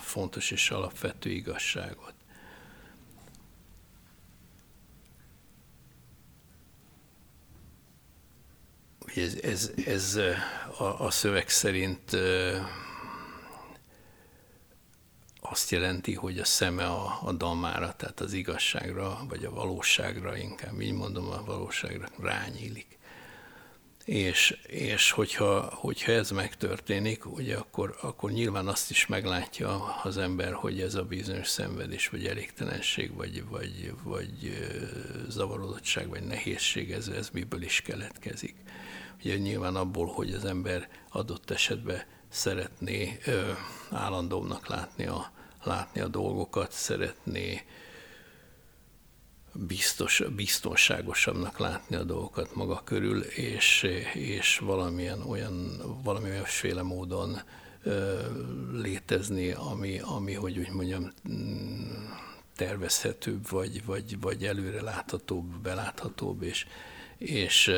fontos 0.00 0.50
és 0.50 0.70
alapvető 0.70 1.30
igazságot. 1.30 2.14
Ez, 9.14 9.34
ez, 9.34 9.72
ez 9.86 10.14
a, 10.78 11.04
a 11.04 11.10
szöveg 11.10 11.48
szerint 11.48 12.16
azt 15.50 15.70
jelenti, 15.70 16.14
hogy 16.14 16.38
a 16.38 16.44
szeme 16.44 16.86
a, 16.86 17.18
a 17.22 17.32
damára, 17.32 17.94
tehát 17.96 18.20
az 18.20 18.32
igazságra, 18.32 19.20
vagy 19.28 19.44
a 19.44 19.50
valóságra, 19.50 20.36
inkább 20.36 20.80
így 20.80 20.92
mondom, 20.92 21.30
a 21.30 21.44
valóságra 21.44 22.08
rányílik. 22.20 22.98
És, 24.04 24.58
és 24.66 25.10
hogyha, 25.10 25.74
hogyha 25.74 26.12
ez 26.12 26.30
megtörténik, 26.30 27.26
ugye 27.26 27.56
akkor, 27.56 27.96
akkor 28.00 28.30
nyilván 28.30 28.66
azt 28.66 28.90
is 28.90 29.06
meglátja 29.06 29.94
az 30.02 30.16
ember, 30.18 30.52
hogy 30.52 30.80
ez 30.80 30.94
a 30.94 31.04
bizonyos 31.04 31.48
szenvedés, 31.48 32.08
vagy 32.08 32.26
elégtelenség, 32.26 33.14
vagy, 33.14 33.44
vagy, 33.48 33.94
vagy 34.02 34.58
zavarodottság, 35.28 36.08
vagy 36.08 36.22
nehézség, 36.22 36.92
ez, 36.92 37.08
ez 37.08 37.30
miből 37.32 37.62
is 37.62 37.80
keletkezik. 37.80 38.54
Ugye 39.24 39.36
nyilván 39.36 39.76
abból, 39.76 40.06
hogy 40.06 40.32
az 40.32 40.44
ember 40.44 40.88
adott 41.08 41.50
esetben 41.50 42.02
szeretné 42.28 43.18
ö, 43.26 43.52
állandóbbnak 43.90 44.66
látni 44.66 45.06
a, 45.06 45.32
látni 45.64 46.00
a 46.00 46.08
dolgokat, 46.08 46.72
szeretné 46.72 47.64
biztos, 49.52 50.22
biztonságosabbnak 50.36 51.58
látni 51.58 51.96
a 51.96 52.04
dolgokat 52.04 52.54
maga 52.54 52.82
körül, 52.84 53.20
és, 53.22 53.82
és 54.14 54.58
valamilyen 54.58 55.22
olyan, 55.22 55.82
valami 56.02 56.28
olyasféle 56.28 56.82
módon 56.82 57.40
ö, 57.82 58.18
létezni, 58.72 59.50
ami, 59.50 59.98
ami, 59.98 60.34
hogy 60.34 60.58
úgy 60.58 60.70
mondjam, 60.70 61.12
tervezhetőbb, 62.56 63.48
vagy, 63.48 63.84
vagy, 63.84 64.20
vagy 64.20 64.44
előre 64.44 64.82
láthatóbb, 64.82 65.58
beláthatóbb, 65.62 66.42
és, 66.42 66.66
és 67.18 67.70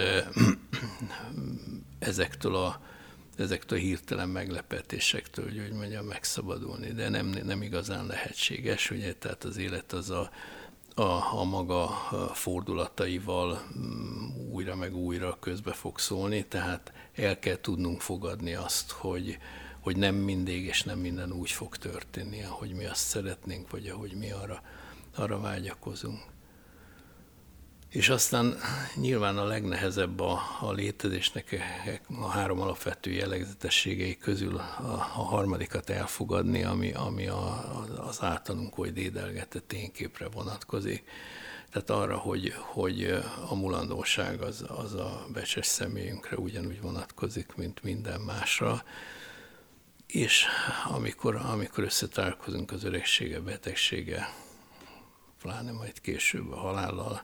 ezektől 1.98 2.56
a 2.56 2.80
ezektől 3.36 3.78
a 3.78 3.82
hirtelen 3.82 4.28
meglepetésektől, 4.28 5.44
hogy, 5.44 5.58
hogy 5.58 5.72
mondjam, 5.72 6.06
megszabadulni, 6.06 6.92
de 6.92 7.08
nem, 7.08 7.26
nem 7.26 7.62
igazán 7.62 8.06
lehetséges, 8.06 8.90
ugye, 8.90 9.14
tehát 9.14 9.44
az 9.44 9.56
élet 9.56 9.92
az 9.92 10.10
a, 10.10 10.30
a, 10.94 11.38
a 11.38 11.44
maga 11.44 11.86
fordulataival 12.32 13.62
mm, 13.78 14.50
újra 14.50 14.76
meg 14.76 14.96
újra 14.96 15.36
közbe 15.40 15.72
fog 15.72 15.98
szólni, 15.98 16.44
tehát 16.44 16.92
el 17.14 17.38
kell 17.38 17.60
tudnunk 17.60 18.00
fogadni 18.00 18.54
azt, 18.54 18.90
hogy, 18.90 19.38
hogy 19.80 19.96
nem 19.96 20.14
mindig 20.14 20.64
és 20.64 20.82
nem 20.82 20.98
minden 20.98 21.32
úgy 21.32 21.50
fog 21.50 21.76
történni, 21.76 22.42
ahogy 22.42 22.72
mi 22.72 22.84
azt 22.84 23.06
szeretnénk, 23.06 23.70
vagy 23.70 23.88
ahogy 23.88 24.12
mi 24.12 24.30
arra, 24.30 24.62
arra 25.14 25.40
vágyakozunk. 25.40 26.31
És 27.92 28.08
aztán 28.08 28.58
nyilván 28.94 29.38
a 29.38 29.44
legnehezebb 29.44 30.20
a, 30.20 30.40
a 30.60 30.72
létezésnek 30.72 31.56
a 32.20 32.28
három 32.28 32.60
alapvető 32.60 33.10
jellegzetességei 33.10 34.16
közül 34.16 34.56
a, 34.56 34.82
a 35.16 35.22
harmadikat 35.22 35.90
elfogadni, 35.90 36.62
ami, 36.62 36.92
ami 36.92 37.26
a, 37.26 37.74
az 38.08 38.22
általunk 38.22 38.74
hogy 38.74 38.92
dédelgetett 38.92 39.68
tényképre 39.68 40.28
vonatkozik. 40.28 41.04
Tehát 41.70 41.90
arra, 41.90 42.16
hogy, 42.16 42.54
hogy 42.56 43.22
a 43.48 43.54
mulandóság 43.54 44.40
az, 44.40 44.64
az 44.68 44.94
a 44.94 45.26
becses 45.32 45.66
személyünkre 45.66 46.36
ugyanúgy 46.36 46.80
vonatkozik, 46.80 47.54
mint 47.54 47.82
minden 47.82 48.20
másra. 48.20 48.82
És 50.06 50.44
amikor, 50.84 51.36
amikor 51.36 51.84
összetálkozunk 51.84 52.70
az 52.70 52.84
öregsége, 52.84 53.40
betegsége, 53.40 54.34
pláne 55.42 55.72
majd 55.72 56.00
később 56.00 56.52
a 56.52 56.56
halállal, 56.56 57.22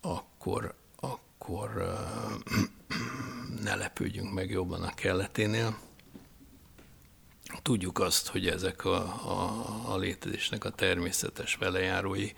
akkor, 0.00 0.74
akkor 1.00 1.94
ne 3.64 3.74
lepődjünk 3.74 4.32
meg 4.32 4.50
jobban 4.50 4.82
a 4.82 4.94
kelleténél. 4.94 5.78
Tudjuk 7.62 7.98
azt, 7.98 8.28
hogy 8.28 8.46
ezek 8.46 8.84
a, 8.84 8.96
a, 9.30 9.92
a 9.92 9.96
létezésnek 9.96 10.64
a 10.64 10.70
természetes 10.70 11.56
velejárói, 11.56 12.32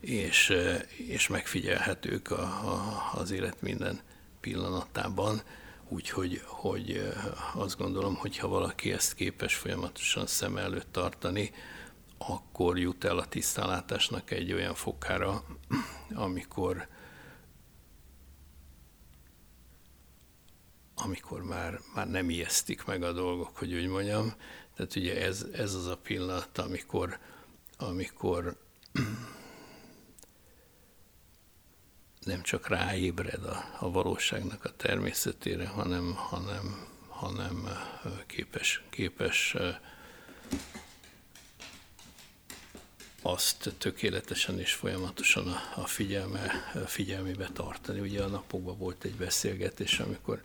és, 0.00 0.52
és 0.96 1.28
megfigyelhetők 1.28 2.30
a, 2.30 2.42
a, 2.42 3.10
az 3.14 3.30
élet 3.30 3.62
minden 3.62 4.00
pillanatában, 4.40 5.42
úgyhogy 5.88 6.42
hogy 6.44 7.12
azt 7.54 7.78
gondolom, 7.78 8.14
hogy 8.14 8.38
ha 8.38 8.48
valaki 8.48 8.92
ezt 8.92 9.14
képes 9.14 9.54
folyamatosan 9.54 10.26
szem 10.26 10.56
előtt 10.56 10.92
tartani, 10.92 11.52
akkor 12.26 12.78
jut 12.78 13.04
el 13.04 13.18
a 13.18 13.28
tisztánlátásnak 13.28 14.30
egy 14.30 14.52
olyan 14.52 14.74
fokára, 14.74 15.44
amikor 16.14 16.88
amikor 20.94 21.42
már, 21.42 21.80
már 21.94 22.10
nem 22.10 22.30
ijesztik 22.30 22.84
meg 22.84 23.02
a 23.02 23.12
dolgok, 23.12 23.56
hogy 23.56 23.74
úgy 23.74 23.86
mondjam. 23.86 24.34
Tehát 24.74 24.96
ugye 24.96 25.24
ez, 25.24 25.46
ez 25.52 25.74
az 25.74 25.86
a 25.86 25.96
pillanat, 25.96 26.58
amikor, 26.58 27.18
amikor 27.78 28.56
nem 32.20 32.42
csak 32.42 32.68
ráébred 32.68 33.44
a, 33.44 33.64
a 33.78 33.90
valóságnak 33.90 34.64
a 34.64 34.76
természetére, 34.76 35.66
hanem, 35.66 36.14
hanem, 36.14 36.86
hanem 37.08 37.68
képes, 38.26 38.82
képes 38.90 39.56
azt 43.22 43.74
tökéletesen 43.78 44.58
és 44.58 44.72
folyamatosan 44.72 45.48
a, 45.48 45.80
a 45.80 45.86
figyelme, 45.86 46.50
a 46.74 46.78
figyelmébe 46.86 47.48
tartani. 47.52 48.00
Ugye 48.00 48.22
a 48.22 48.28
napokban 48.28 48.78
volt 48.78 49.04
egy 49.04 49.14
beszélgetés, 49.14 49.98
amikor, 50.00 50.42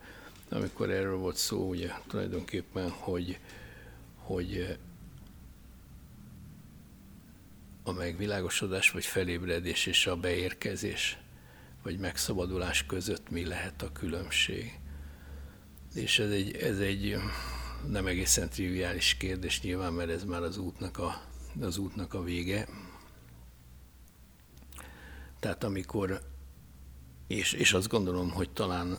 amikor 0.48 0.90
erről 0.90 1.16
volt 1.16 1.36
szó, 1.36 1.68
ugye 1.68 1.90
tulajdonképpen, 2.06 2.90
hogy, 2.90 3.38
hogy 4.16 4.78
a 7.82 7.92
megvilágosodás, 7.92 8.90
vagy 8.90 9.04
felébredés 9.04 9.86
és 9.86 10.06
a 10.06 10.16
beérkezés, 10.16 11.18
vagy 11.82 11.98
megszabadulás 11.98 12.86
között 12.86 13.30
mi 13.30 13.44
lehet 13.44 13.82
a 13.82 13.92
különbség. 13.92 14.78
És 15.94 16.18
ez 16.18 16.30
egy, 16.30 16.56
ez 16.56 16.78
egy 16.78 17.16
nem 17.88 18.06
egészen 18.06 18.48
triviális 18.48 19.14
kérdés 19.14 19.60
nyilván, 19.60 19.92
mert 19.92 20.10
ez 20.10 20.24
már 20.24 20.42
az 20.42 20.58
útnak 20.58 20.98
a, 20.98 21.22
az 21.60 21.78
útnak 21.78 22.14
a 22.14 22.22
vége. 22.22 22.68
Tehát 25.40 25.64
amikor, 25.64 26.20
és, 27.26 27.52
és 27.52 27.72
azt 27.72 27.88
gondolom, 27.88 28.30
hogy 28.30 28.50
talán 28.50 28.98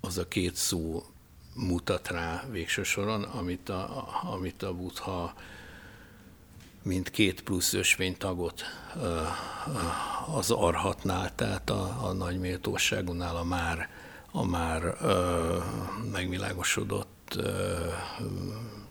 az 0.00 0.18
a 0.18 0.28
két 0.28 0.54
szó 0.54 1.04
mutat 1.54 2.08
rá 2.08 2.44
végső 2.50 2.82
soron, 2.82 3.22
amit 3.22 3.68
a, 3.68 4.08
amit 4.22 4.62
a 4.62 4.74
Buddha 4.74 5.34
mint 6.82 7.10
két 7.10 7.42
plusz 7.42 7.72
ösvénytagot 7.72 8.62
az 10.34 10.50
arhatnál, 10.50 11.34
tehát 11.34 11.70
a, 11.70 12.06
a 12.06 12.12
nagy 12.12 12.38
méltóságunál 12.38 13.36
a 13.36 13.44
már, 13.44 13.88
a 14.30 14.44
már 14.44 14.96
megvilágosodott 16.12 17.38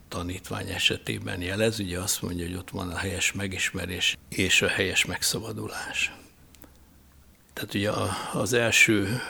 tanítvány 0.10 0.69
esetében 0.69 1.41
jelez, 1.41 1.80
ugye 1.80 2.00
azt 2.00 2.22
mondja, 2.22 2.45
hogy 2.45 2.56
ott 2.56 2.69
van 2.69 2.89
a 2.89 2.98
helyes 2.98 3.32
megismerés 3.32 4.17
és 4.30 4.62
a 4.62 4.67
helyes 4.67 5.06
megszabadulás. 5.06 6.12
Tehát 7.54 7.74
ugye 7.74 7.91
az 8.34 8.54
első 8.54 9.22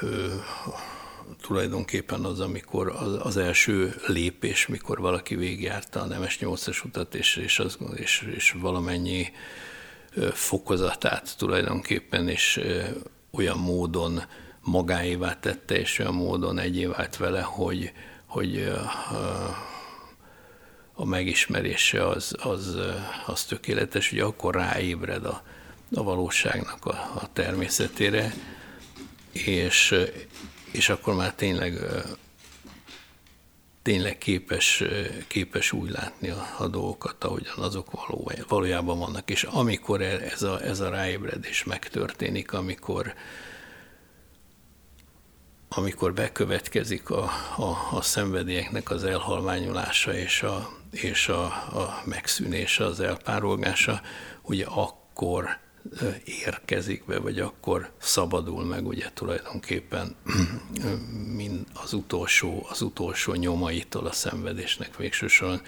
tulajdonképpen 1.42 2.24
az, 2.24 2.40
amikor 2.40 2.88
az, 2.88 3.18
az 3.20 3.38
első 3.38 3.96
lépés, 4.08 4.68
mikor 4.68 5.00
valaki 5.00 5.36
végigjárta 5.36 6.02
a 6.02 6.06
nemes 6.06 6.40
nyolcas 6.40 6.84
utat, 6.84 7.16
és, 7.16 7.36
és, 7.36 7.60
az, 7.60 7.78
és, 7.96 8.30
és 8.36 8.56
valamennyi 8.60 9.32
fokozatát 10.34 11.38
tulajdonképpen, 11.38 12.28
és 12.28 12.62
olyan 13.32 13.58
módon 13.58 14.22
magáévá 14.62 15.40
tette, 15.40 15.80
és 15.80 16.00
olyan 16.00 16.14
módon 16.14 16.60
egyé 16.60 16.86
vált 16.86 17.18
vele, 17.18 17.42
hogy, 17.42 17.92
hogy 18.26 18.72
a 21.00 21.06
megismerése 21.06 22.08
az, 22.08 22.36
az, 22.40 22.78
az 23.26 23.44
tökéletes, 23.44 24.10
hogy 24.10 24.20
akkor 24.20 24.56
ráébred 24.56 25.26
a, 25.26 25.44
a 25.96 26.04
valóságnak 26.04 26.86
a, 26.86 26.92
a 26.92 27.30
természetére, 27.34 28.34
és, 29.32 29.96
és 30.72 30.90
akkor 30.90 31.16
már 31.16 31.34
tényleg 31.34 31.80
tényleg 33.82 34.18
képes, 34.18 34.84
képes 35.28 35.72
úgy 35.72 35.90
látni 35.90 36.30
a, 36.30 36.56
a 36.58 36.68
dolgokat, 36.68 37.24
ahogyan 37.24 37.58
azok 37.58 37.92
való, 37.92 38.32
valójában 38.48 39.00
vannak. 39.00 39.30
És 39.30 39.44
amikor 39.44 40.02
ez 40.02 40.42
a, 40.42 40.62
ez 40.64 40.80
a 40.80 40.90
ráébredés 40.90 41.64
megtörténik, 41.64 42.54
amikor, 42.54 43.14
amikor 45.70 46.14
bekövetkezik 46.14 47.10
a, 47.10 47.24
a, 47.58 47.88
a 47.92 48.02
szenvedélyeknek 48.02 48.90
az 48.90 49.04
elhalványolása 49.04 50.14
és 50.14 50.44
a, 50.44 50.70
és 50.92 51.28
a, 51.28 51.44
a 51.46 52.02
megszűnése, 52.06 52.86
az 52.86 53.00
elpárolgása, 53.00 54.02
ugye 54.42 54.66
akkor 54.66 55.58
érkezik 56.46 57.06
be, 57.06 57.20
vagy 57.20 57.40
akkor 57.40 57.92
szabadul 57.98 58.66
meg 58.66 58.88
ugye 58.88 59.10
tulajdonképpen 59.14 60.16
mind 61.36 61.66
az 61.84 61.94
utolsó, 61.94 62.66
az 62.70 62.82
utolsó 62.82 63.34
nyomaitól 63.34 64.06
a 64.06 64.12
szenvedésnek 64.12 64.98
végsősoron. 64.98 65.62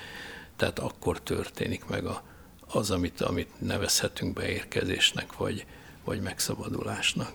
Tehát 0.56 0.80
akkor 0.80 1.22
történik 1.22 1.86
meg 1.86 2.06
a, 2.06 2.24
az, 2.68 2.92
amit, 2.92 3.22
amit 3.22 3.50
nevezhetünk 3.58 4.34
beérkezésnek, 4.34 5.38
vagy, 5.38 5.66
vagy 6.04 6.22
megszabadulásnak. 6.22 7.32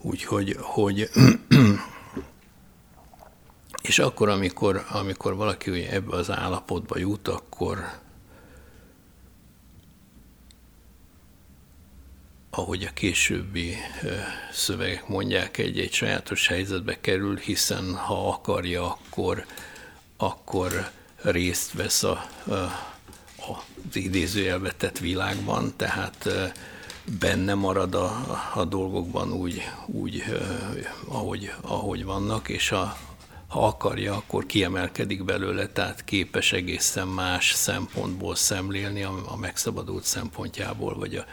Úgyhogy 0.00 0.56
hogy 0.58 1.10
és 3.88 3.98
akkor, 3.98 4.28
amikor, 4.28 4.84
amikor 4.88 5.36
valaki 5.36 5.82
ebbe 5.82 6.16
az 6.16 6.30
állapotba 6.30 6.98
jut, 6.98 7.28
akkor 7.28 7.84
ahogy 12.50 12.82
a 12.82 12.92
későbbi 12.94 13.76
szövegek 14.52 15.08
mondják, 15.08 15.58
egy-egy 15.58 15.92
sajátos 15.92 16.46
helyzetbe 16.46 17.00
kerül, 17.00 17.36
hiszen 17.36 17.94
ha 17.94 18.28
akarja, 18.28 18.84
akkor, 18.84 19.46
akkor 20.16 20.90
részt 21.22 21.72
vesz 21.72 22.02
a, 22.02 22.24
a, 22.46 22.54
az 23.88 23.96
idézőjelbe 23.96 24.72
tett 24.72 24.98
világban, 24.98 25.76
tehát 25.76 26.28
benne 27.20 27.54
marad 27.54 27.94
a, 27.94 28.40
a 28.54 28.64
dolgokban 28.64 29.32
úgy, 29.32 29.62
úgy 29.86 30.24
ahogy, 31.08 31.52
ahogy 31.60 32.04
vannak, 32.04 32.48
és 32.48 32.72
a, 32.72 32.96
ha 33.48 33.66
akarja, 33.66 34.14
akkor 34.14 34.46
kiemelkedik 34.46 35.24
belőle, 35.24 35.68
tehát 35.68 36.04
képes 36.04 36.52
egészen 36.52 37.08
más 37.08 37.52
szempontból 37.52 38.34
szemlélni, 38.34 39.02
a, 39.02 39.22
a 39.26 39.36
megszabadult 39.36 40.04
szempontjából, 40.04 40.98
vagy 40.98 41.14
a, 41.14 41.24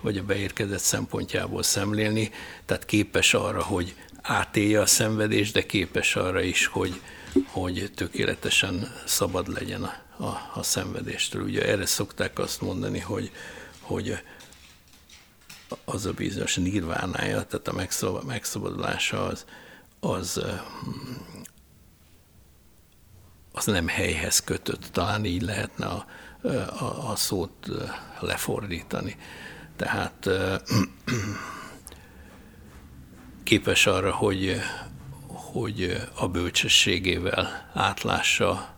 vagy 0.00 0.18
a 0.18 0.22
beérkezett 0.22 0.78
szempontjából 0.78 1.62
szemlélni, 1.62 2.30
tehát 2.66 2.84
képes 2.84 3.34
arra, 3.34 3.62
hogy 3.62 3.94
átélje 4.22 4.80
a 4.80 4.86
szenvedést, 4.86 5.52
de 5.52 5.66
képes 5.66 6.16
arra 6.16 6.40
is, 6.40 6.66
hogy, 6.66 7.00
hogy 7.46 7.90
tökéletesen 7.94 8.92
szabad 9.06 9.48
legyen 9.48 9.82
a, 9.82 10.24
a, 10.24 10.50
a 10.54 10.62
szenvedéstől. 10.62 11.42
Ugye 11.42 11.66
erre 11.66 11.86
szokták 11.86 12.38
azt 12.38 12.60
mondani, 12.60 12.98
hogy, 12.98 13.30
hogy 13.80 14.18
az 15.84 16.06
a 16.06 16.12
bizonyos 16.12 16.56
nirvánája, 16.56 17.42
tehát 17.42 17.68
a 18.02 18.22
megszabadulása 18.26 19.24
az, 19.24 19.44
az, 20.00 20.44
az 23.52 23.64
nem 23.64 23.88
helyhez 23.88 24.40
kötött. 24.40 24.84
Talán 24.92 25.24
így 25.24 25.42
lehetne 25.42 25.86
a, 25.86 26.06
a, 26.78 27.10
a 27.10 27.16
szót 27.16 27.68
lefordítani. 28.20 29.16
Tehát 29.76 30.28
képes 33.42 33.86
arra, 33.86 34.14
hogy, 34.14 34.60
hogy 35.26 35.96
a 36.14 36.28
bölcsességével 36.28 37.70
átlássa 37.74 38.74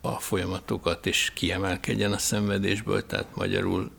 a 0.00 0.10
folyamatokat, 0.18 1.06
és 1.06 1.30
kiemelkedjen 1.34 2.12
a 2.12 2.18
szenvedésből, 2.18 3.06
tehát 3.06 3.34
magyarul 3.34 3.90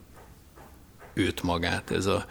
őt 1.18 1.42
magát 1.42 1.90
ez, 1.90 2.06
a, 2.06 2.26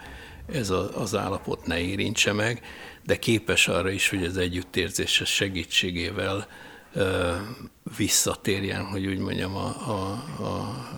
ez 0.52 0.70
a, 0.70 1.00
az 1.00 1.14
állapot 1.14 1.66
ne 1.66 1.80
érintse 1.80 2.32
meg, 2.32 2.62
de 3.04 3.18
képes 3.18 3.68
arra 3.68 3.90
is, 3.90 4.08
hogy 4.08 4.24
az 4.24 4.36
együttérzéses 4.36 5.34
segítségével 5.34 6.46
visszatérjen, 7.96 8.84
hogy 8.84 9.06
úgy 9.06 9.18
mondjam, 9.18 9.56
a, 9.56 9.66
a, 9.66 10.10
a 10.44 10.88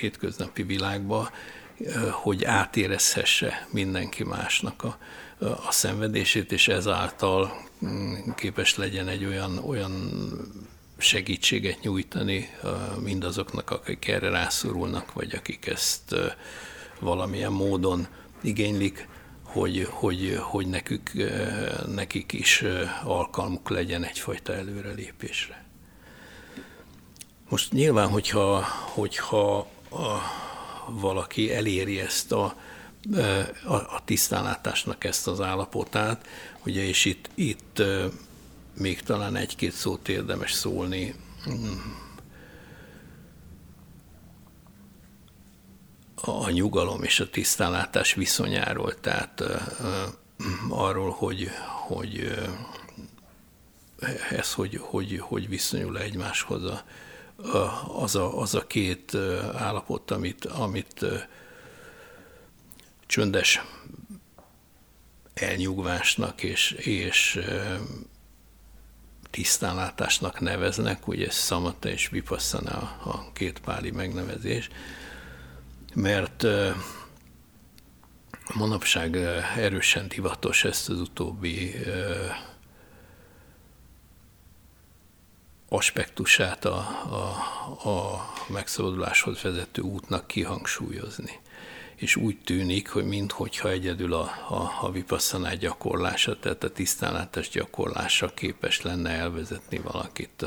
hétköznapi 0.00 0.62
világba, 0.62 1.30
hogy 2.10 2.44
átérezhesse 2.44 3.66
mindenki 3.70 4.24
másnak 4.24 4.82
a, 4.84 4.98
a 5.38 5.70
szenvedését, 5.70 6.52
és 6.52 6.68
ezáltal 6.68 7.52
mm, 7.84 8.14
képes 8.36 8.76
legyen 8.76 9.08
egy 9.08 9.24
olyan, 9.24 9.58
olyan 9.58 10.10
segítséget 10.98 11.80
nyújtani 11.80 12.50
mindazoknak, 13.02 13.70
akik 13.70 14.08
erre 14.08 14.28
rászorulnak, 14.28 15.12
vagy 15.12 15.34
akik 15.34 15.66
ezt 15.66 16.14
valamilyen 17.00 17.52
módon 17.52 18.06
igénylik, 18.42 19.08
hogy, 19.42 19.88
hogy, 19.90 20.38
hogy 20.40 20.66
nekük, 20.66 21.12
nekik 21.94 22.32
is 22.32 22.64
alkalmuk 23.04 23.70
legyen 23.70 24.04
egyfajta 24.04 24.54
előrelépésre. 24.54 25.64
Most 27.48 27.72
nyilván, 27.72 28.08
hogyha, 28.08 28.64
hogyha 28.94 29.58
a, 29.90 30.20
valaki 30.88 31.52
eléri 31.52 32.00
ezt 32.00 32.32
a, 32.32 32.56
a, 33.64 33.74
a 33.74 34.02
tisztánlátásnak 34.04 35.04
ezt 35.04 35.26
az 35.26 35.40
állapotát, 35.40 36.26
ugye, 36.64 36.82
és 36.82 37.04
itt, 37.04 37.30
itt 37.34 37.82
még 38.78 39.00
talán 39.02 39.36
egy-két 39.36 39.72
szót 39.72 40.08
érdemes 40.08 40.52
szólni 40.52 41.14
a 46.26 46.50
nyugalom 46.50 47.02
és 47.02 47.20
a 47.20 47.30
tisztánlátás 47.30 48.14
viszonyáról, 48.14 49.00
tehát 49.00 49.42
arról, 50.68 51.10
hogy, 51.10 51.50
hogy 51.86 52.36
ez 54.30 54.52
hogy, 54.52 54.78
hogy, 54.82 55.18
hogy 55.18 55.48
viszonyul 55.48 55.98
egymáshoz 55.98 56.64
a, 56.64 56.82
az, 58.02 58.14
a, 58.14 58.40
az 58.40 58.54
a 58.54 58.66
két 58.66 59.14
állapot, 59.54 60.10
amit, 60.10 60.44
amit 60.44 61.04
csöndes 63.06 63.64
elnyugvásnak 65.34 66.42
és, 66.42 66.70
és 66.70 67.40
tisztánlátásnak 69.30 70.40
neveznek, 70.40 71.08
ugye 71.08 71.30
Szamata 71.30 71.88
és 71.88 72.08
Vipassana 72.08 72.70
a, 72.70 73.08
a 73.08 73.32
két 73.32 73.60
páli 73.60 73.90
megnevezés, 73.90 74.68
mert 75.96 76.46
manapság 78.54 79.16
erősen 79.56 80.08
divatos 80.08 80.64
ezt 80.64 80.88
az 80.88 81.00
utóbbi 81.00 81.74
aspektusát 85.68 86.64
a, 86.64 86.76
a, 87.82 87.88
a 87.88 88.26
megszabaduláshoz 88.48 89.42
vezető 89.42 89.82
útnak 89.82 90.26
kihangsúlyozni. 90.26 91.40
És 91.94 92.16
úgy 92.16 92.38
tűnik, 92.44 92.88
hogy 92.88 93.04
minthogyha 93.04 93.68
egyedül 93.70 94.12
a, 94.14 94.30
a, 94.48 94.72
a 94.80 94.90
vipasszaná 94.90 95.54
gyakorlása, 95.54 96.38
tehát 96.38 96.64
a 96.64 96.72
tisztánlátás 96.72 97.48
gyakorlása 97.48 98.28
képes 98.28 98.82
lenne 98.82 99.10
elvezetni 99.10 99.78
valakit, 99.78 100.44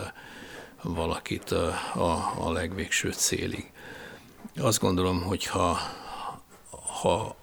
valakit 0.81 1.51
a, 1.51 1.67
a, 1.93 2.33
a 2.37 2.51
legvégső 2.51 3.11
célig. 3.11 3.71
Azt 4.61 4.79
gondolom, 4.79 5.21
hogy 5.21 5.45
ha, 5.45 5.77
ha 7.01 7.35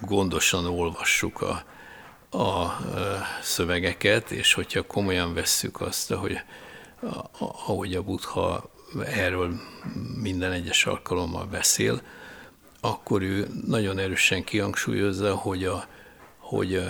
gondosan 0.00 0.66
olvassuk 0.66 1.40
a, 1.40 1.64
a 2.38 2.78
szövegeket, 3.42 4.30
és 4.30 4.52
hogyha 4.52 4.82
komolyan 4.82 5.34
vesszük 5.34 5.80
azt, 5.80 6.12
hogy 6.12 6.40
ahogy 7.38 7.94
a 7.94 8.02
Buddha 8.02 8.70
erről 9.04 9.60
minden 10.22 10.52
egyes 10.52 10.86
alkalommal 10.86 11.44
beszél, 11.44 12.02
akkor 12.80 13.22
ő 13.22 13.48
nagyon 13.66 13.98
erősen 13.98 14.44
kihangsúlyozza, 14.44 15.34
hogy 15.34 15.64
a, 15.64 15.84
hogy 16.48 16.74
a, 16.74 16.86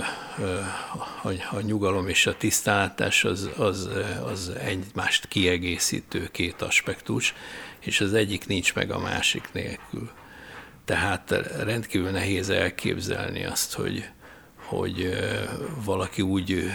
a, 1.23 1.33
a 1.51 1.61
nyugalom 1.61 2.09
és 2.09 2.27
a 2.27 2.37
tisztánlátás 2.37 3.25
az, 3.25 3.51
az, 3.57 3.88
az 4.25 4.49
egymást 4.49 5.29
kiegészítő 5.29 6.29
két 6.33 6.62
aspektus, 6.62 7.35
és 7.79 8.01
az 8.01 8.14
egyik 8.14 8.47
nincs 8.47 8.75
meg 8.75 8.90
a 8.90 8.99
másik 8.99 9.49
nélkül. 9.53 10.11
Tehát 10.85 11.31
rendkívül 11.62 12.11
nehéz 12.11 12.51
elképzelni 12.51 13.44
azt, 13.44 13.73
hogy, 13.73 14.09
hogy 14.57 15.18
valaki 15.85 16.23
úgy 16.23 16.71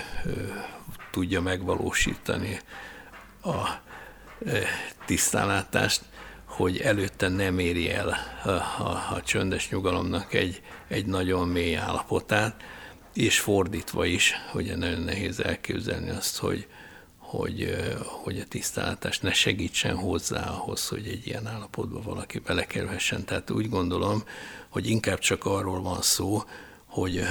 tudja 1.12 1.42
megvalósítani 1.42 2.60
a 3.44 3.70
tisztánlátást, 5.06 6.02
hogy 6.56 6.78
előtte 6.78 7.28
nem 7.28 7.60
éri 7.60 7.92
el 7.92 8.18
a, 8.44 8.50
a, 8.50 9.08
a 9.12 9.22
csöndes 9.24 9.70
nyugalomnak 9.70 10.34
egy, 10.34 10.62
egy 10.88 11.06
nagyon 11.06 11.48
mély 11.48 11.76
állapotát, 11.76 12.64
és 13.14 13.40
fordítva 13.40 14.06
is, 14.06 14.34
hogy 14.52 14.78
nagyon 14.78 15.02
nehéz 15.02 15.40
elképzelni 15.40 16.10
azt, 16.10 16.38
hogy, 16.38 16.68
hogy, 17.18 17.76
hogy 18.04 18.40
a 18.40 18.46
tisztánlátás 18.46 19.20
ne 19.20 19.34
segítsen 19.34 19.96
hozzá 19.96 20.50
ahhoz, 20.50 20.88
hogy 20.88 21.08
egy 21.08 21.28
ilyen 21.28 21.48
állapotba 21.48 22.02
valaki 22.02 22.40
belekerülhessen. 22.40 23.26
Tehát 23.26 23.50
úgy 23.50 23.70
gondolom, 23.70 24.24
hogy 24.70 24.90
inkább 24.90 25.20
csak 25.20 25.46
arról 25.46 25.82
van 25.82 26.02
szó, 26.02 26.44
hogy 26.86 27.22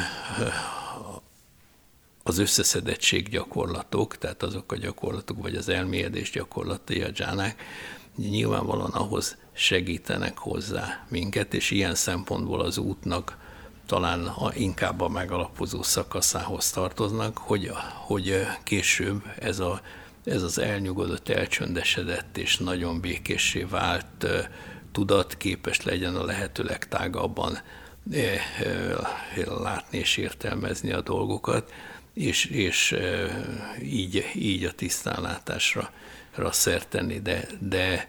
az 2.22 2.38
összeszedettség 2.38 3.28
gyakorlatok, 3.28 4.18
tehát 4.18 4.42
azok 4.42 4.72
a 4.72 4.76
gyakorlatok, 4.76 5.42
vagy 5.42 5.56
az 5.56 5.68
elmélyedés 5.68 6.30
gyakorlatai, 6.30 7.02
a 7.02 7.10
dzsánák, 7.10 7.62
nyilvánvalóan 8.16 8.90
ahhoz 8.90 9.36
segítenek 9.52 10.38
hozzá 10.38 11.06
minket, 11.08 11.54
és 11.54 11.70
ilyen 11.70 11.94
szempontból 11.94 12.60
az 12.60 12.78
útnak 12.78 13.36
talán 13.86 14.26
a, 14.26 14.52
inkább 14.54 15.00
a 15.00 15.08
megalapozó 15.08 15.82
szakaszához 15.82 16.70
tartoznak, 16.70 17.38
hogy, 17.38 17.70
hogy 17.94 18.46
később 18.62 19.22
ez, 19.38 19.58
a, 19.58 19.80
ez 20.24 20.42
az 20.42 20.58
elnyugodott, 20.58 21.28
elcsöndesedett 21.28 22.36
és 22.36 22.56
nagyon 22.56 23.00
békéssé 23.00 23.62
vált 23.62 24.26
tudat 24.92 25.36
képes 25.36 25.82
legyen 25.82 26.16
a 26.16 26.24
lehető 26.24 26.62
legtágabban 26.62 27.58
látni 29.46 29.98
és 29.98 30.16
értelmezni 30.16 30.92
a 30.92 31.00
dolgokat, 31.00 31.72
és, 32.14 32.44
és 32.44 32.96
így, 33.82 34.30
így 34.34 34.64
a 34.64 34.72
tisztánlátásra 34.72 35.90
szert 36.50 36.88
tenni, 36.88 37.20
de, 37.20 37.46
de 37.60 38.08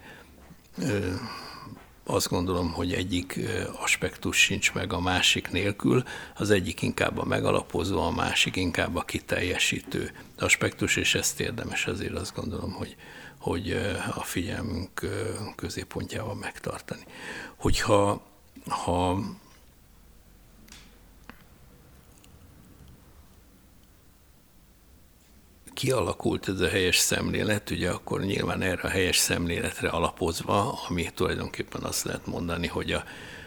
azt 2.06 2.28
gondolom, 2.28 2.72
hogy 2.72 2.92
egyik 2.92 3.40
aspektus 3.80 4.36
sincs 4.36 4.72
meg 4.72 4.92
a 4.92 5.00
másik 5.00 5.50
nélkül, 5.50 6.02
az 6.36 6.50
egyik 6.50 6.82
inkább 6.82 7.18
a 7.18 7.24
megalapozó, 7.24 8.02
a 8.02 8.10
másik 8.10 8.56
inkább 8.56 8.96
a 8.96 9.02
kiteljesítő 9.02 10.10
aspektus, 10.38 10.96
és 10.96 11.14
ezt 11.14 11.40
érdemes 11.40 11.86
azért 11.86 12.14
azt 12.14 12.34
gondolom, 12.34 12.72
hogy, 12.72 12.96
hogy 13.38 13.70
a 14.14 14.22
figyelmünk 14.22 15.00
középpontjával 15.56 16.34
megtartani. 16.34 17.04
Hogyha 17.56 18.22
ha 18.68 19.18
kialakult 25.74 26.48
ez 26.48 26.60
a 26.60 26.68
helyes 26.68 26.96
szemlélet, 26.96 27.70
ugye 27.70 27.90
akkor 27.90 28.20
nyilván 28.20 28.62
erre 28.62 28.80
a 28.82 28.88
helyes 28.88 29.16
szemléletre 29.16 29.88
alapozva, 29.88 30.78
ami 30.88 31.10
tulajdonképpen 31.14 31.82
azt 31.82 32.04
lehet 32.04 32.26
mondani, 32.26 32.66
hogy, 32.66 32.92
a, 32.92 33.04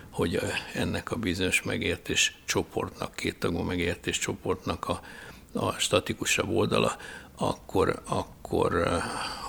hogy 0.09 0.35
a, 0.35 0.43
ennek 0.73 1.11
a 1.11 1.15
bizonyos 1.15 1.61
megértés 1.61 2.35
csoportnak, 2.45 3.15
két 3.15 3.39
tagú 3.39 3.61
megértés 3.61 4.19
csoportnak 4.19 4.87
a, 4.87 5.01
a 5.53 5.71
statikusabb 5.71 6.49
oldala, 6.49 6.97
akkor, 7.37 8.01
akkor 8.05 9.01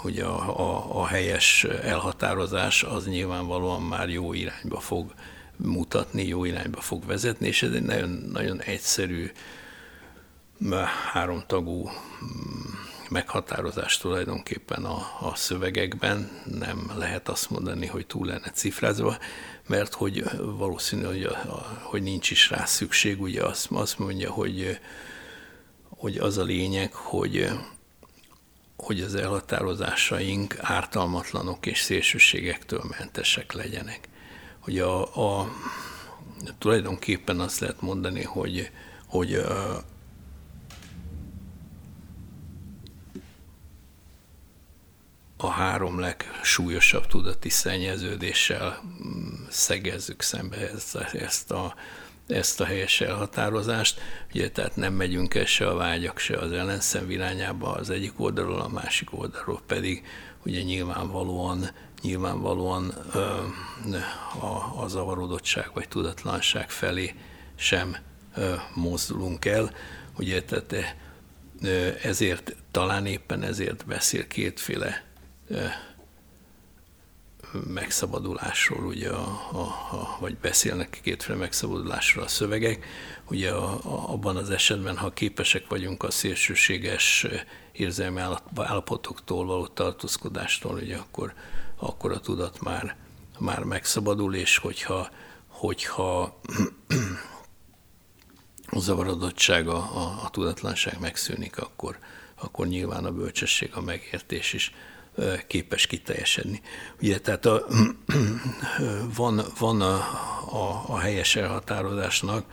ugye 0.04 0.24
a, 0.24 0.58
a, 0.60 1.00
a 1.00 1.06
helyes 1.06 1.64
elhatározás 1.64 2.82
az 2.82 3.06
nyilvánvalóan 3.06 3.82
már 3.82 4.08
jó 4.08 4.32
irányba 4.32 4.80
fog 4.80 5.14
mutatni, 5.56 6.26
jó 6.26 6.44
irányba 6.44 6.80
fog 6.80 7.06
vezetni, 7.06 7.46
és 7.46 7.62
ez 7.62 7.72
egy 7.72 7.82
nagyon, 7.82 8.10
nagyon 8.32 8.60
egyszerű, 8.60 9.30
háromtagú 11.12 11.88
mm, 11.88 12.72
meghatározás 13.10 13.98
tulajdonképpen 13.98 14.84
a, 14.84 15.06
a 15.20 15.34
szövegekben. 15.34 16.30
Nem 16.58 16.90
lehet 16.96 17.28
azt 17.28 17.50
mondani, 17.50 17.86
hogy 17.86 18.06
túl 18.06 18.26
lenne 18.26 18.50
cifrázva, 18.50 19.18
mert 19.66 19.94
hogy 19.94 20.24
valószínű, 20.40 21.04
hogy, 21.04 21.24
a, 21.24 21.36
hogy 21.82 22.02
nincs 22.02 22.30
is 22.30 22.50
rá 22.50 22.64
szükség. 22.64 23.20
Ugye 23.20 23.44
azt, 23.44 23.68
azt 23.70 23.98
mondja, 23.98 24.30
hogy, 24.30 24.78
hogy 25.88 26.16
az 26.16 26.38
a 26.38 26.42
lényeg, 26.42 26.92
hogy 26.92 27.50
hogy 28.76 29.00
az 29.00 29.14
elhatározásaink 29.14 30.56
ártalmatlanok 30.60 31.66
és 31.66 31.80
szélsőségektől 31.80 32.84
mentesek 32.98 33.52
legyenek. 33.52 34.08
Hogy 34.58 34.78
a, 34.78 35.00
a, 35.40 35.52
tulajdonképpen 36.58 37.40
azt 37.40 37.60
lehet 37.60 37.80
mondani, 37.80 38.22
hogy, 38.22 38.70
hogy 39.06 39.40
a, 45.40 45.50
három 45.50 45.98
legsúlyosabb 45.98 47.06
tudati 47.06 47.48
szennyeződéssel 47.48 48.82
mm, 48.82 49.44
szegezzük 49.48 50.22
szembe 50.22 50.56
ezt, 50.56 50.96
ezt 50.96 51.50
a 51.50 51.74
ezt 52.28 52.60
a 52.60 52.64
helyes 52.64 53.00
elhatározást, 53.00 54.00
ugye 54.34 54.50
tehát 54.50 54.76
nem 54.76 54.94
megyünk 54.94 55.34
el 55.34 55.44
se 55.44 55.68
a 55.68 55.74
vágyak, 55.74 56.18
se 56.18 56.36
az 56.36 56.52
ellenszem 56.52 57.10
irányába 57.10 57.72
az 57.72 57.90
egyik 57.90 58.20
oldalról, 58.20 58.60
a 58.60 58.68
másik 58.68 59.18
oldalról 59.18 59.60
pedig 59.66 60.02
ugye 60.44 60.62
nyilvánvalóan, 60.62 61.70
nyilvánvalóan 62.02 62.94
ö, 63.14 63.18
a, 64.40 64.82
a 64.82 64.88
zavarodottság 64.88 65.70
vagy 65.74 65.88
tudatlanság 65.88 66.70
felé 66.70 67.14
sem 67.56 67.96
ö, 68.36 68.54
mozdulunk 68.74 69.44
el. 69.44 69.70
Ugye 70.18 70.42
tehát 70.42 70.96
ö, 71.62 71.88
ezért, 72.02 72.56
talán 72.70 73.06
éppen 73.06 73.42
ezért 73.42 73.86
beszél 73.86 74.26
kétféle 74.26 75.07
megszabadulásról, 77.52 78.86
ugye 78.86 79.10
a, 79.10 79.48
a, 79.52 79.60
a, 79.90 80.16
vagy 80.20 80.36
beszélnek 80.36 81.00
kétféle 81.02 81.38
megszabadulásról 81.38 82.24
a 82.24 82.28
szövegek. 82.28 82.86
Ugye 83.30 83.50
a, 83.50 83.72
a, 83.72 84.12
abban 84.12 84.36
az 84.36 84.50
esetben, 84.50 84.96
ha 84.96 85.12
képesek 85.12 85.68
vagyunk 85.68 86.02
a 86.02 86.10
szélsőséges 86.10 87.26
érzelmi 87.72 88.20
állapotoktól 88.54 89.46
való 89.46 89.66
tartózkodástól, 89.66 90.74
ugye 90.74 90.96
akkor, 90.96 91.34
akkor 91.76 92.12
a 92.12 92.20
tudat 92.20 92.60
már, 92.60 92.96
már 93.38 93.62
megszabadul, 93.62 94.34
és 94.34 94.58
hogyha, 94.58 95.08
hogyha 95.46 96.22
a 98.70 98.78
zavarodottság, 98.78 99.68
a, 99.68 99.76
a, 99.76 100.20
a 100.24 100.30
tudatlanság 100.30 101.00
megszűnik, 101.00 101.58
akkor, 101.58 101.98
akkor 102.34 102.66
nyilván 102.66 103.04
a 103.04 103.12
bölcsesség, 103.12 103.70
a 103.74 103.80
megértés 103.80 104.52
is 104.52 104.72
képes 105.46 105.86
kiteljesedni. 105.86 106.60
Ugye, 107.00 107.18
tehát 107.18 107.46
a, 107.46 107.66
van, 109.16 109.42
van 109.58 109.80
a, 109.80 109.94
a, 110.52 110.84
a 110.86 110.98
helyes 110.98 111.36
elhatározásnak 111.36 112.44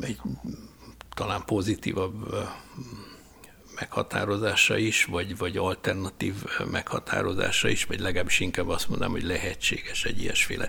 egy 0.00 0.20
talán 1.14 1.44
pozitívabb 1.46 2.34
meghatározása 3.74 4.76
is, 4.76 5.04
vagy, 5.04 5.36
vagy 5.36 5.56
alternatív 5.56 6.34
meghatározása 6.70 7.68
is, 7.68 7.84
vagy 7.84 8.00
legalábbis 8.00 8.40
inkább 8.40 8.68
azt 8.68 8.88
mondanám, 8.88 9.12
hogy 9.12 9.24
lehetséges 9.24 10.04
egy 10.04 10.20
ilyesféle, 10.20 10.68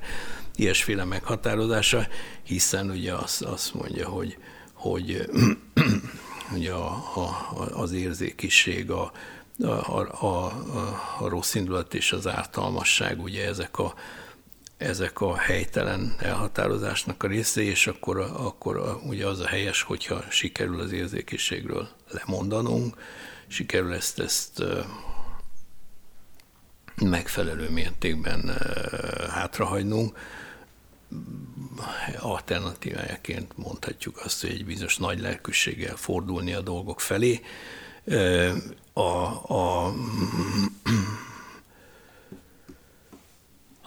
ilyesféle 0.55 1.03
meghatározása, 1.03 2.07
hiszen 2.43 2.89
ugye 2.89 3.13
azt, 3.13 3.41
azt 3.41 3.73
mondja, 3.73 4.07
hogy, 4.07 4.37
hogy 4.73 5.29
ugye 6.55 6.71
a, 6.71 6.87
a, 7.15 7.67
az 7.73 7.91
érzékiség, 7.91 8.91
a, 8.91 9.11
a, 9.63 10.25
a, 10.25 10.45
a, 11.19 11.27
rossz 11.27 11.53
indulat 11.53 11.93
és 11.93 12.11
az 12.11 12.27
ártalmasság, 12.27 13.21
ugye 13.21 13.47
ezek 13.47 13.79
a, 13.79 13.93
ezek 14.77 15.21
a 15.21 15.37
helytelen 15.37 16.15
elhatározásnak 16.19 17.23
a 17.23 17.27
része, 17.27 17.61
és 17.61 17.87
akkor, 17.87 18.19
akkor 18.19 18.99
ugye 19.07 19.27
az 19.27 19.39
a 19.39 19.47
helyes, 19.47 19.81
hogyha 19.81 20.23
sikerül 20.29 20.79
az 20.79 20.91
érzékiségről 20.91 21.87
lemondanunk, 22.09 22.97
sikerül 23.47 23.93
ezt, 23.93 24.19
ezt 24.19 24.63
megfelelő 27.01 27.69
mértékben 27.69 28.57
hátrahagynunk, 29.29 30.17
alternatívájaként 32.19 33.57
mondhatjuk 33.57 34.19
azt, 34.23 34.41
hogy 34.41 34.49
egy 34.49 34.65
bizonyos 34.65 34.97
nagy 34.97 35.19
lelkűséggel 35.19 35.95
fordulni 35.95 36.53
a 36.53 36.61
dolgok 36.61 37.01
felé, 37.01 37.41
a, 38.93 39.01
a, 39.53 39.85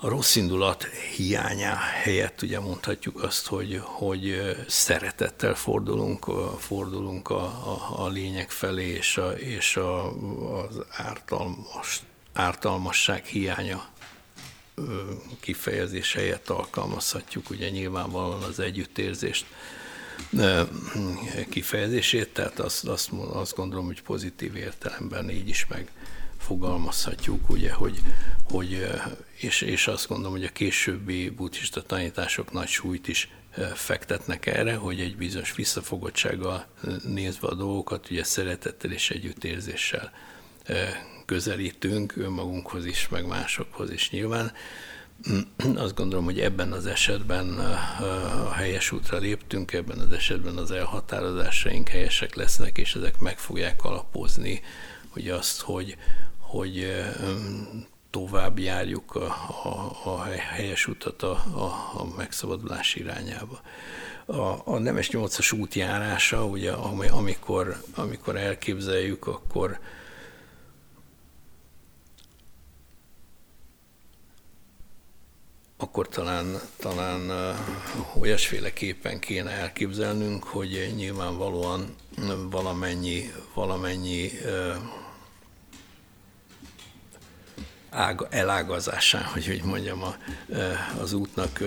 a 0.01 0.09
rossz 0.09 0.37
indulat 0.37 0.85
hiánya 1.17 1.75
helyett 1.75 2.43
ugye 2.43 2.61
mondhatjuk 2.61 3.23
azt, 3.23 3.47
hogy, 3.47 3.81
hogy 3.83 4.55
szeretettel 4.67 5.55
fordulunk, 5.55 6.25
fordulunk 6.59 7.31
a, 7.31 7.43
a, 7.45 8.05
a 8.05 8.09
lényeg 8.09 8.51
felé, 8.51 8.87
és, 8.87 9.17
a, 9.17 9.31
és 9.31 9.77
a, 9.77 10.13
az 10.63 10.81
ártalmas, 10.91 12.03
ártalmasság 12.33 13.25
hiánya 13.25 13.89
kifejezés 15.41 16.13
helyett 16.13 16.49
alkalmazhatjuk 16.49 17.51
ugye 17.51 17.69
nyilvánvalóan 17.69 18.43
az 18.43 18.59
együttérzést 18.59 19.47
kifejezését, 21.49 22.29
tehát 22.29 22.59
azt, 22.59 22.85
azt, 22.85 23.11
azt 23.33 23.57
gondolom, 23.57 23.87
hogy 23.87 24.03
pozitív 24.03 24.57
értelemben 24.57 25.31
így 25.31 25.49
is 25.49 25.67
megfogalmazhatjuk, 25.67 27.51
ugye, 27.51 27.73
hogy, 27.73 28.03
hogy 28.45 28.87
és, 29.41 29.61
és 29.61 29.87
azt 29.87 30.09
gondolom, 30.09 30.33
hogy 30.33 30.45
a 30.45 30.53
későbbi 30.53 31.29
buddhista 31.29 31.83
tanítások 31.83 32.53
nagy 32.53 32.69
súlyt 32.69 33.09
is 33.09 33.29
fektetnek 33.75 34.47
erre, 34.47 34.75
hogy 34.75 35.01
egy 35.01 35.17
bizonyos 35.17 35.55
visszafogottsággal 35.55 36.67
nézve 37.05 37.49
a 37.49 37.55
dolgokat, 37.55 38.11
ugye 38.11 38.25
szeretettel 38.25 38.93
és 38.93 39.11
együttérzéssel 39.11 40.13
közelítünk 41.25 42.17
önmagunkhoz 42.17 42.87
is, 42.87 43.09
meg 43.09 43.27
másokhoz 43.27 43.91
is 43.91 44.11
nyilván, 44.11 44.53
azt 45.77 45.95
gondolom, 45.95 46.25
hogy 46.25 46.41
ebben 46.41 46.73
az 46.73 46.87
esetben 46.87 47.59
a 48.45 48.53
helyes 48.53 48.93
útra 48.93 49.19
léptünk, 49.19 49.73
ebben 49.73 49.99
az 49.99 50.13
esetben 50.13 50.57
az 50.57 50.71
elhatározásaink 50.71 51.89
helyesek 51.89 52.35
lesznek, 52.35 52.79
és 52.79 52.95
ezek 52.95 53.19
meg 53.19 53.39
fogják 53.39 53.85
alapozni, 53.85 54.61
hogy 55.09 55.29
azt, 55.29 55.61
hogy, 55.61 55.97
hogy 56.39 57.05
tovább 58.11 58.59
járjuk 58.59 59.15
a, 59.15 59.27
a, 59.65 59.97
a 60.05 60.23
helyes 60.25 60.87
utat 60.87 61.23
a, 61.23 61.31
a, 61.55 61.65
a 61.95 62.07
megszabadulás 62.17 62.95
irányába. 62.95 63.61
A, 64.27 64.61
a 64.65 64.79
nemes 64.79 65.11
nyolcas 65.11 65.53
útjárása, 65.53 66.45
ugye, 66.45 66.73
amikor, 67.11 67.83
amikor 67.95 68.37
elképzeljük, 68.37 69.27
akkor 69.27 69.79
akkor 75.81 76.09
talán, 76.09 76.61
talán 76.77 77.31
olyasféleképpen 78.21 79.19
kéne 79.19 79.51
elképzelnünk, 79.51 80.45
hogy 80.45 80.93
nyilvánvalóan 80.97 81.95
valamennyi, 82.51 83.33
valamennyi 83.55 84.31
ág, 87.99 88.27
elágazásán, 88.31 89.23
hogy 89.23 89.49
úgy 89.51 89.63
mondjam, 89.63 90.03
a, 90.03 90.17
az 91.01 91.13
útnak 91.13 91.59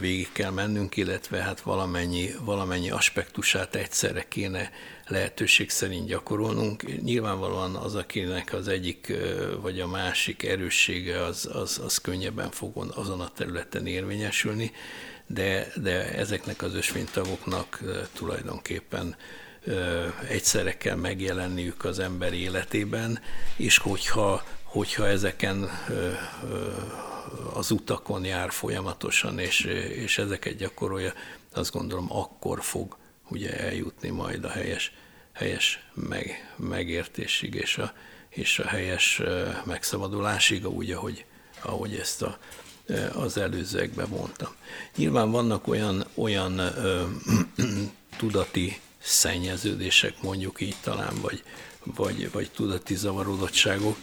végig 0.00 0.32
kell 0.32 0.50
mennünk, 0.50 0.96
illetve 0.96 1.42
hát 1.42 1.60
valamennyi, 1.60 2.30
valamennyi 2.44 2.90
aspektusát 2.90 3.74
egyszerre 3.74 4.24
kéne 4.28 4.70
lehetőség 5.06 5.70
szerint 5.70 6.06
gyakorolnunk. 6.06 7.02
Nyilvánvalóan 7.02 7.74
az, 7.74 7.94
akinek 7.94 8.52
az 8.52 8.68
egyik 8.68 9.12
vagy 9.60 9.80
a 9.80 9.86
másik 9.86 10.42
erőssége, 10.42 11.22
az, 11.24 11.48
az, 11.52 11.80
az 11.84 11.98
könnyebben 11.98 12.50
fog 12.50 12.92
azon 12.94 13.20
a 13.20 13.30
területen 13.36 13.86
érvényesülni, 13.86 14.72
de, 15.26 15.72
de 15.82 16.14
ezeknek 16.14 16.62
az 16.62 16.74
ösvénytagoknak 16.74 17.80
tulajdonképpen 18.12 19.16
egyszerre 20.28 20.76
kell 20.76 20.96
megjelenniük 20.96 21.84
az 21.84 21.98
ember 21.98 22.32
életében, 22.32 23.20
és 23.56 23.78
hogyha 23.78 24.42
hogyha 24.76 25.08
ezeken 25.08 25.70
az 27.54 27.70
utakon 27.70 28.24
jár 28.24 28.50
folyamatosan, 28.50 29.38
és, 29.38 29.60
és 29.94 30.18
ezeket 30.18 30.56
gyakorolja, 30.56 31.12
azt 31.52 31.72
gondolom 31.72 32.12
akkor 32.12 32.62
fog 32.62 32.96
ugye 33.28 33.60
eljutni 33.60 34.08
majd 34.08 34.44
a 34.44 34.48
helyes 34.48 34.92
helyes 35.32 35.88
meg, 35.94 36.54
megértésig 36.56 37.54
és 37.54 37.78
a, 37.78 37.92
és 38.28 38.58
a 38.58 38.66
helyes 38.66 39.22
megszabadulásig, 39.64 40.68
úgy, 40.68 40.90
ahogy, 40.90 41.24
ahogy 41.62 41.94
ezt 41.94 42.22
a, 42.22 42.38
az 43.12 43.36
előzőekben 43.36 44.08
mondtam. 44.08 44.54
Nyilván 44.96 45.30
vannak 45.30 45.68
olyan, 45.68 46.06
olyan 46.14 46.58
ö, 46.58 47.02
tudati 48.18 48.80
szennyeződések, 48.98 50.22
mondjuk 50.22 50.60
így 50.60 50.76
talán, 50.82 51.20
vagy, 51.20 51.42
vagy, 51.84 52.30
vagy 52.32 52.50
tudati 52.50 52.94
zavarodottságok, 52.94 53.96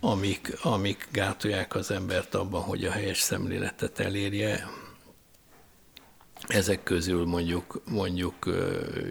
amik, 0.00 0.52
amik 0.62 1.08
gátolják 1.12 1.74
az 1.74 1.90
embert 1.90 2.34
abban, 2.34 2.62
hogy 2.62 2.84
a 2.84 2.90
helyes 2.90 3.18
szemléletet 3.18 3.98
elérje. 3.98 4.70
Ezek 6.46 6.82
közül 6.82 7.24
mondjuk, 7.24 7.82
mondjuk 7.84 8.48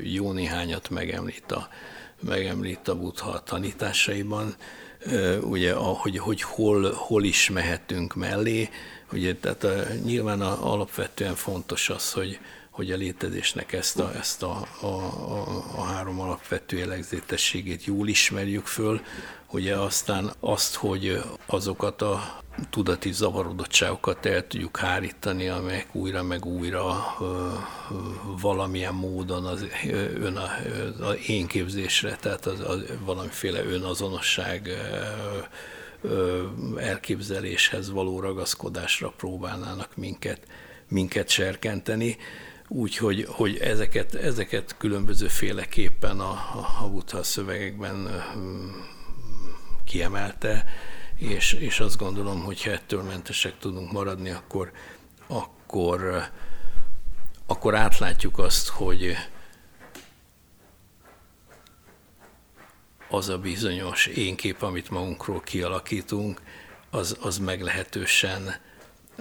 jó 0.04 0.32
néhányat 0.32 0.90
megemlít 0.90 1.52
a, 1.52 1.68
megemlít 2.20 2.88
a 2.88 2.96
Buddha 2.96 3.44
tanításaiban, 3.44 4.56
ugye, 5.42 5.74
hogy, 5.74 6.18
hogy 6.18 6.42
hol, 6.42 6.92
hol 6.92 7.24
is 7.24 7.50
mehetünk 7.50 8.16
mellé. 8.16 8.70
Ugye, 9.12 9.36
tehát 9.36 9.64
a, 9.64 9.94
nyilván 10.04 10.42
a, 10.42 10.72
alapvetően 10.72 11.36
fontos 11.36 11.90
az, 11.90 12.12
hogy, 12.12 12.40
hogy 12.70 12.92
a 12.92 12.96
létezésnek 12.96 13.74
ezt 13.74 14.00
a, 14.00 14.12
ezt 14.16 14.44
a, 14.44 14.68
a, 14.82 14.86
a, 14.86 15.64
a 15.76 15.84
három 15.84 16.20
alapvető 16.20 16.78
jellegzetességét 16.78 17.86
jól 17.86 18.08
ismerjük 18.08 18.66
föl, 18.66 19.02
ugye 19.52 19.76
aztán 19.76 20.32
azt, 20.40 20.76
hogy 20.76 21.22
azokat 21.46 22.02
a 22.02 22.42
tudati 22.70 23.12
zavarodottságokat 23.12 24.26
el 24.26 24.48
tudjuk 24.48 24.78
hárítani, 24.78 25.48
amelyek 25.48 25.96
újra 25.96 26.24
meg 26.24 26.46
újra 26.46 27.16
ö, 27.20 27.50
valamilyen 28.42 28.94
módon 28.94 29.46
az 29.46 29.66
ön 30.16 30.36
a, 30.36 30.50
a 31.06 31.12
én 31.12 31.48
képzésre, 31.48 32.16
tehát 32.16 32.46
az, 32.46 32.60
az 32.60 32.84
valamiféle 33.06 33.64
önazonosság 33.64 34.68
ö, 34.68 36.08
ö, 36.08 36.44
elképzeléshez 36.78 37.92
való 37.92 38.20
ragaszkodásra 38.20 39.14
próbálnának 39.18 39.96
minket, 39.96 40.40
minket 40.88 41.30
serkenteni. 41.30 42.18
Úgyhogy 42.68 43.26
hogy 43.30 43.58
ezeket, 43.58 44.16
ezeket 44.16 44.76
különböző 44.78 45.28
féleképpen 45.28 46.20
a, 46.20 46.32
a, 46.32 46.84
a 46.84 46.90
Buddha 46.90 47.24
szövegekben 47.24 48.24
kiemelte, 49.98 50.66
és, 51.16 51.54
és 51.54 51.80
azt 51.80 51.98
gondolom, 51.98 52.44
hogy 52.44 52.64
ha 52.64 52.72
ettől 52.72 53.04
mentesek 53.04 53.58
tudunk 53.60 53.92
maradni, 53.92 54.30
akkor, 54.30 54.72
akkor, 55.28 56.30
akkor 57.46 57.76
átlátjuk 57.76 58.40
azt, 58.40 58.68
hogy 58.68 59.16
az 63.10 63.30
a 63.30 63.38
bizonyos 63.38 64.06
énkép, 64.06 64.62
amit 64.62 64.90
magunkról 64.90 65.42
kialakítunk, 65.42 66.42
az, 66.90 67.18
az 67.22 67.38
meglehetősen, 67.38 68.56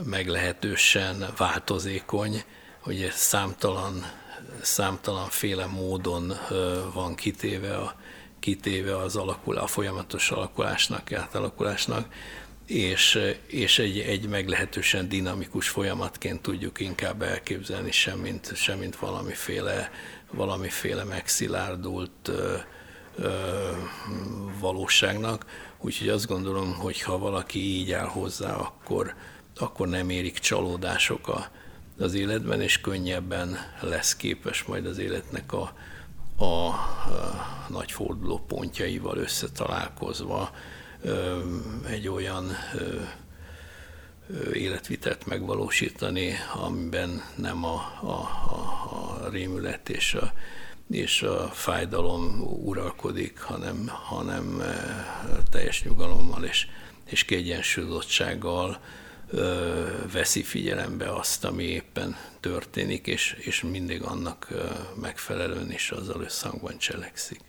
meglehetősen 0.05 1.33
változékony, 1.37 2.43
hogy 2.81 3.11
számtalan, 3.13 4.05
számtalan 4.63 5.29
féle 5.29 5.67
módon 5.67 6.33
van 6.93 7.15
kitéve 7.15 7.77
a, 7.77 7.95
kitéve 8.47 8.97
az 8.97 9.17
alakul, 9.17 9.57
a 9.57 9.67
folyamatos 9.67 10.31
alakulásnak, 10.31 11.13
átalakulásnak, 11.13 12.13
és, 12.67 13.19
és 13.47 13.79
egy, 13.79 13.99
egy 13.99 14.29
meglehetősen 14.29 15.09
dinamikus 15.09 15.69
folyamatként 15.69 16.43
tudjuk 16.43 16.81
inkább 16.81 17.23
elképzelni, 17.23 17.91
semmint, 17.91 18.57
semmint 18.57 18.97
valamiféle, 18.97 19.91
valamiféle 20.31 21.05
megszilárdult 21.05 22.29
ö, 22.29 22.57
ö, 23.17 23.71
valóságnak. 24.61 25.47
Úgyhogy 25.81 26.09
azt 26.09 26.27
gondolom, 26.27 26.75
hogy 26.75 27.01
ha 27.01 27.19
valaki 27.19 27.59
így 27.59 27.93
áll 27.93 28.07
hozzá, 28.07 28.55
akkor, 28.55 29.15
akkor 29.57 29.89
nem 29.89 30.11
érik 30.11 30.39
csalódások 30.39 31.29
a, 31.29 31.51
az 31.99 32.15
életben, 32.15 32.61
és 32.61 32.81
könnyebben 32.81 33.59
lesz 33.81 34.17
képes 34.17 34.63
majd 34.63 34.87
az 34.87 34.99
életnek 34.99 35.53
a, 35.53 35.73
a 36.39 36.75
nagy 37.69 37.93
forduló 37.93 38.39
pontjaival 38.39 39.17
összetalálkozva 39.17 40.51
egy 41.87 42.09
olyan 42.09 42.57
életvitelt 44.53 45.27
megvalósítani, 45.27 46.35
amiben 46.55 47.23
nem 47.35 47.65
a, 47.65 47.75
a, 48.01 48.11
a, 48.11 49.25
a 49.25 49.29
rémület 49.29 49.89
és 49.89 50.15
a, 50.15 50.33
és 50.91 51.23
a 51.23 51.49
fájdalom 51.53 52.41
uralkodik, 52.65 53.41
hanem, 53.41 53.89
hanem 53.89 54.63
teljes 55.51 55.83
nyugalommal 55.83 56.45
és, 56.45 56.67
és 57.05 57.25
kiegyensúlyozottsággal 57.25 58.81
veszi 60.13 60.43
figyelembe 60.43 61.15
azt, 61.15 61.45
ami 61.45 61.65
éppen 61.65 62.17
történik, 62.41 63.07
és, 63.07 63.37
és 63.39 63.63
mindig 63.63 64.03
annak 64.03 64.49
megfelelően 65.01 65.73
is 65.73 65.91
azzal 65.91 66.21
összhangban 66.21 66.79
cselekszik. 66.79 67.41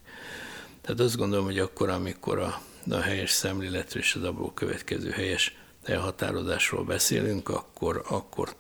Tehát 0.82 1.00
azt 1.00 1.18
gondolom, 1.18 1.46
hogy 1.46 1.60
akkor, 1.60 1.90
amikor 1.90 2.40
a, 2.40 2.62
a 2.90 3.00
helyes 3.00 3.32
szemléletről 3.32 4.02
és 4.02 4.16
az 4.16 4.24
abból 4.24 4.54
következő 4.54 5.10
helyes 5.10 5.58
elhatározásról 5.84 6.84
beszélünk, 6.84 7.50
akkor, 7.50 8.04
akkor 8.08 8.56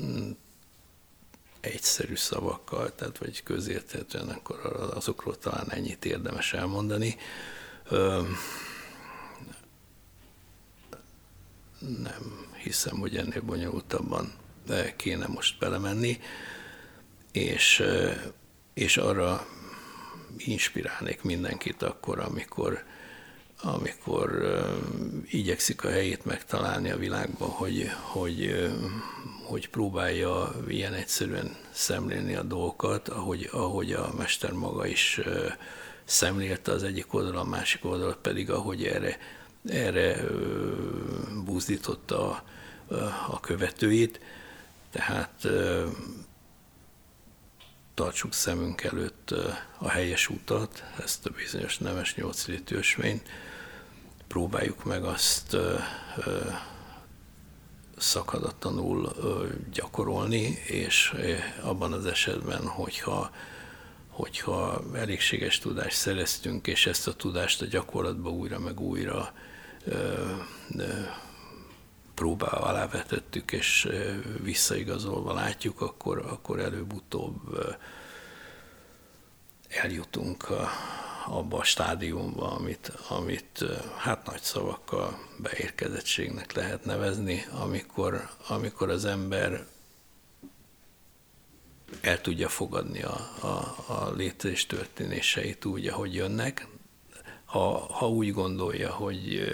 mm, 0.00 0.30
egyszerű 1.60 2.14
szavakkal, 2.14 2.94
tehát 2.94 3.18
vagy 3.18 3.42
közérthetően, 3.42 4.28
akkor 4.28 4.90
azokról 4.94 5.38
talán 5.38 5.70
ennyit 5.70 6.04
érdemes 6.04 6.52
elmondani 6.52 7.16
nem 11.78 12.48
hiszem, 12.62 12.98
hogy 12.98 13.16
ennél 13.16 13.40
bonyolultabban 13.40 14.32
kéne 14.96 15.26
most 15.26 15.58
belemenni, 15.58 16.20
és, 17.32 17.82
és 18.74 18.96
arra 18.96 19.46
inspirálnék 20.36 21.22
mindenkit 21.22 21.82
akkor, 21.82 22.20
amikor, 22.20 22.84
amikor 23.62 24.42
igyekszik 25.30 25.84
a 25.84 25.90
helyét 25.90 26.24
megtalálni 26.24 26.90
a 26.90 26.96
világban, 26.96 27.48
hogy, 27.48 27.90
hogy, 28.02 28.68
hogy 29.44 29.68
próbálja 29.68 30.54
ilyen 30.68 30.92
egyszerűen 30.92 31.56
szemlélni 31.70 32.34
a 32.34 32.42
dolgokat, 32.42 33.08
ahogy, 33.08 33.48
ahogy 33.52 33.92
a 33.92 34.12
mester 34.16 34.52
maga 34.52 34.86
is 34.86 35.20
szemlélte 36.04 36.72
az 36.72 36.82
egyik 36.82 37.14
oldal, 37.14 37.36
a 37.36 37.44
másik 37.44 37.84
oldal 37.84 38.16
pedig, 38.22 38.50
ahogy 38.50 38.84
erre 38.84 39.18
erre 39.68 40.24
buzdította 41.44 42.30
a, 42.30 42.44
a 43.28 43.40
követőit, 43.40 44.20
tehát 44.90 45.46
tartsuk 47.94 48.32
szemünk 48.32 48.82
előtt 48.82 49.34
a 49.78 49.88
helyes 49.88 50.28
utat, 50.28 50.84
ezt 51.02 51.26
a 51.26 51.30
bizonyos 51.30 51.78
nemes 51.78 52.14
nyolcilitű 52.14 52.76
ösvényt, 52.76 53.28
próbáljuk 54.28 54.84
meg 54.84 55.04
azt 55.04 55.56
szakadatlanul 57.96 59.12
gyakorolni, 59.72 60.58
és 60.66 61.14
abban 61.62 61.92
az 61.92 62.06
esetben, 62.06 62.66
hogyha 62.66 63.30
hogyha 64.16 64.82
elégséges 64.94 65.58
tudást 65.58 65.96
szereztünk, 65.96 66.66
és 66.66 66.86
ezt 66.86 67.08
a 67.08 67.14
tudást 67.14 67.62
a 67.62 67.66
gyakorlatba 67.66 68.30
újra 68.30 68.58
meg 68.58 68.80
újra 68.80 69.32
próbá 72.14 72.46
alá 72.46 72.88
és 73.50 73.88
visszaigazolva 74.42 75.32
látjuk, 75.32 75.80
akkor, 75.80 76.18
akkor 76.18 76.60
előbb-utóbb 76.60 77.58
eljutunk 79.68 80.50
a, 80.50 80.68
abba 81.26 81.58
a 81.58 81.64
stádiumba, 81.64 82.50
amit, 82.50 82.92
amit 83.08 83.64
hát 83.96 84.26
nagy 84.26 84.40
szavakkal 84.40 85.18
beérkezettségnek 85.38 86.52
lehet 86.52 86.84
nevezni, 86.84 87.46
amikor, 87.50 88.28
amikor 88.48 88.90
az 88.90 89.04
ember 89.04 89.66
el 92.00 92.20
tudja 92.20 92.48
fogadni 92.48 93.02
a, 93.02 93.30
a, 93.40 93.84
a 93.86 94.12
létezés 94.16 94.66
történéseit 94.66 95.64
úgy, 95.64 95.86
ahogy 95.86 96.14
jönnek, 96.14 96.66
ha, 97.46 97.78
ha 97.78 98.08
úgy 98.08 98.32
gondolja, 98.32 98.90
hogy 98.90 99.48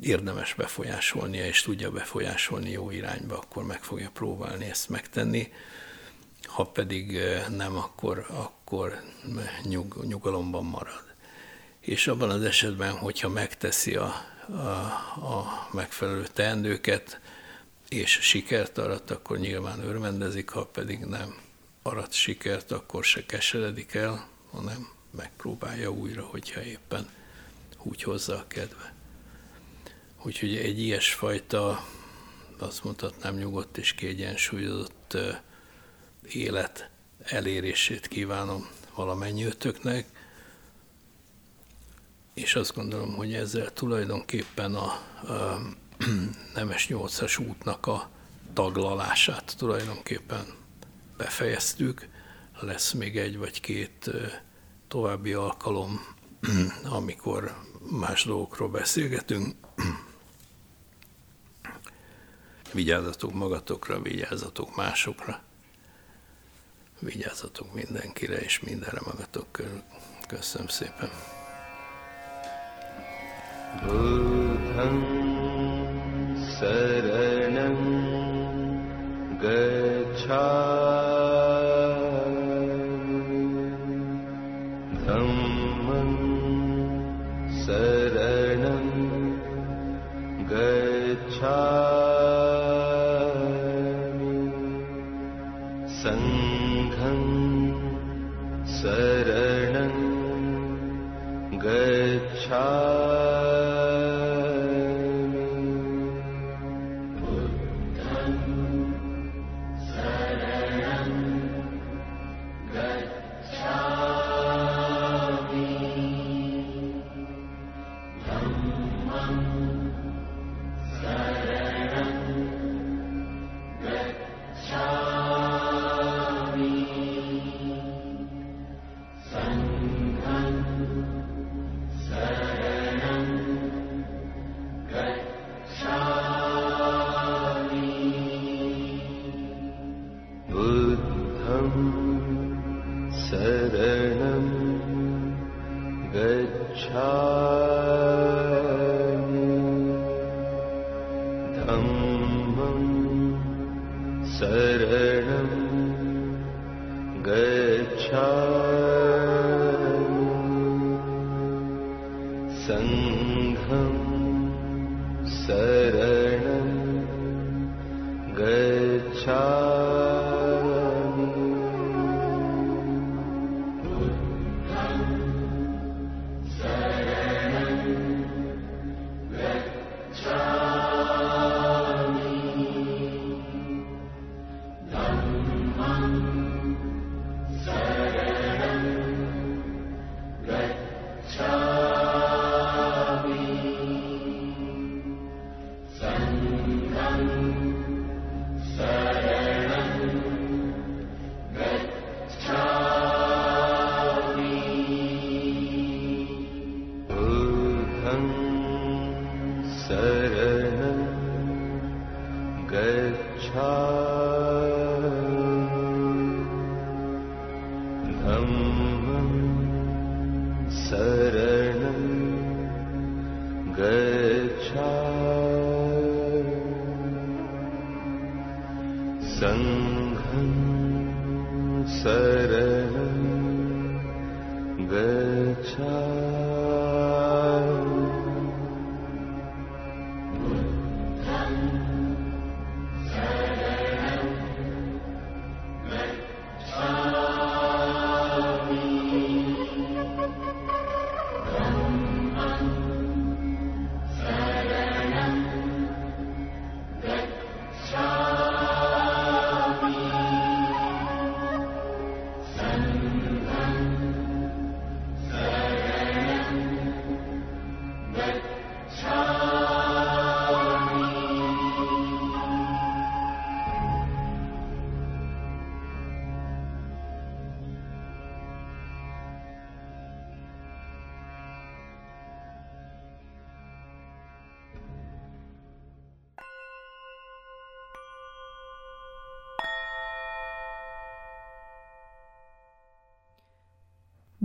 érdemes 0.00 0.54
befolyásolnia, 0.54 1.46
és 1.46 1.62
tudja 1.62 1.90
befolyásolni 1.90 2.70
jó 2.70 2.90
irányba, 2.90 3.38
akkor 3.38 3.64
meg 3.64 3.82
fogja 3.82 4.10
próbálni 4.12 4.64
ezt 4.64 4.88
megtenni. 4.88 5.52
Ha 6.42 6.64
pedig 6.64 7.18
nem, 7.56 7.76
akkor, 7.76 8.26
akkor 8.30 9.00
nyug, 9.62 10.04
nyugalomban 10.04 10.64
marad. 10.64 11.06
És 11.80 12.06
abban 12.06 12.30
az 12.30 12.42
esetben, 12.42 12.92
hogyha 12.92 13.28
megteszi 13.28 13.94
a, 13.94 14.14
a, 14.48 14.58
a 15.26 15.68
megfelelő 15.72 16.26
teendőket, 16.32 17.20
és 17.88 18.10
sikert 18.10 18.78
arat, 18.78 19.10
akkor 19.10 19.38
nyilván 19.38 19.80
örvendezik, 19.80 20.48
ha 20.48 20.64
pedig 20.66 20.98
nem 20.98 21.34
arat 21.82 22.12
sikert, 22.12 22.70
akkor 22.72 23.04
se 23.04 23.26
keseredik 23.26 23.94
el, 23.94 24.28
hanem 24.50 24.88
megpróbálja 25.10 25.90
újra, 25.90 26.24
hogyha 26.24 26.62
éppen 26.62 27.08
úgy 27.82 28.02
hozza 28.02 28.36
a 28.36 28.46
kedve. 28.46 28.94
Úgyhogy 30.22 30.56
egy 30.56 30.80
ilyesfajta, 30.80 31.84
azt 32.58 32.84
mondhatnám, 32.84 33.34
nyugodt 33.34 33.78
és 33.78 33.92
kiegyensúlyozott 33.92 35.16
élet 36.22 36.90
elérését 37.18 38.08
kívánom 38.08 38.68
valamennyiötöknek, 38.94 40.06
és 42.34 42.54
azt 42.54 42.74
gondolom, 42.74 43.14
hogy 43.14 43.34
ezzel 43.34 43.72
tulajdonképpen 43.72 44.74
a, 44.74 44.92
a 45.32 45.60
Nemes 46.54 46.86
8-as 46.90 47.48
útnak 47.48 47.86
a 47.86 48.10
taglalását 48.52 49.54
tulajdonképpen 49.58 50.44
befejeztük. 51.16 52.08
Lesz 52.60 52.92
még 52.92 53.16
egy 53.16 53.38
vagy 53.38 53.60
két 53.60 54.10
további 54.88 55.32
alkalom, 55.32 56.00
amikor 56.98 57.56
más 57.90 58.24
dolgokról 58.24 58.68
beszélgetünk. 58.68 59.54
Vigyázzatok 62.72 63.32
magatokra, 63.32 64.02
vigyázzatok 64.02 64.76
másokra, 64.76 65.40
vigyázzatok 66.98 67.74
mindenkire 67.74 68.36
és 68.36 68.60
mindenre 68.60 69.00
magatok 69.04 69.52
körül. 69.52 69.82
Köszönöm 70.28 70.66
szépen. 70.66 71.10
Saranam 76.58 77.76
gacchami 79.40 80.67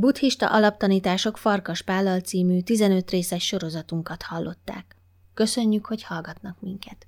Buddhista 0.04 0.48
alaptanítások 0.48 1.38
Farkas 1.38 1.82
Pállal 1.82 2.20
című 2.20 2.62
15 2.62 3.12
részes 3.12 3.46
sorozatunkat 3.46 4.22
hallották. 4.22 4.96
Köszönjük, 5.34 5.86
hogy 5.86 6.04
hallgatnak 6.04 6.62
minket! 6.62 7.08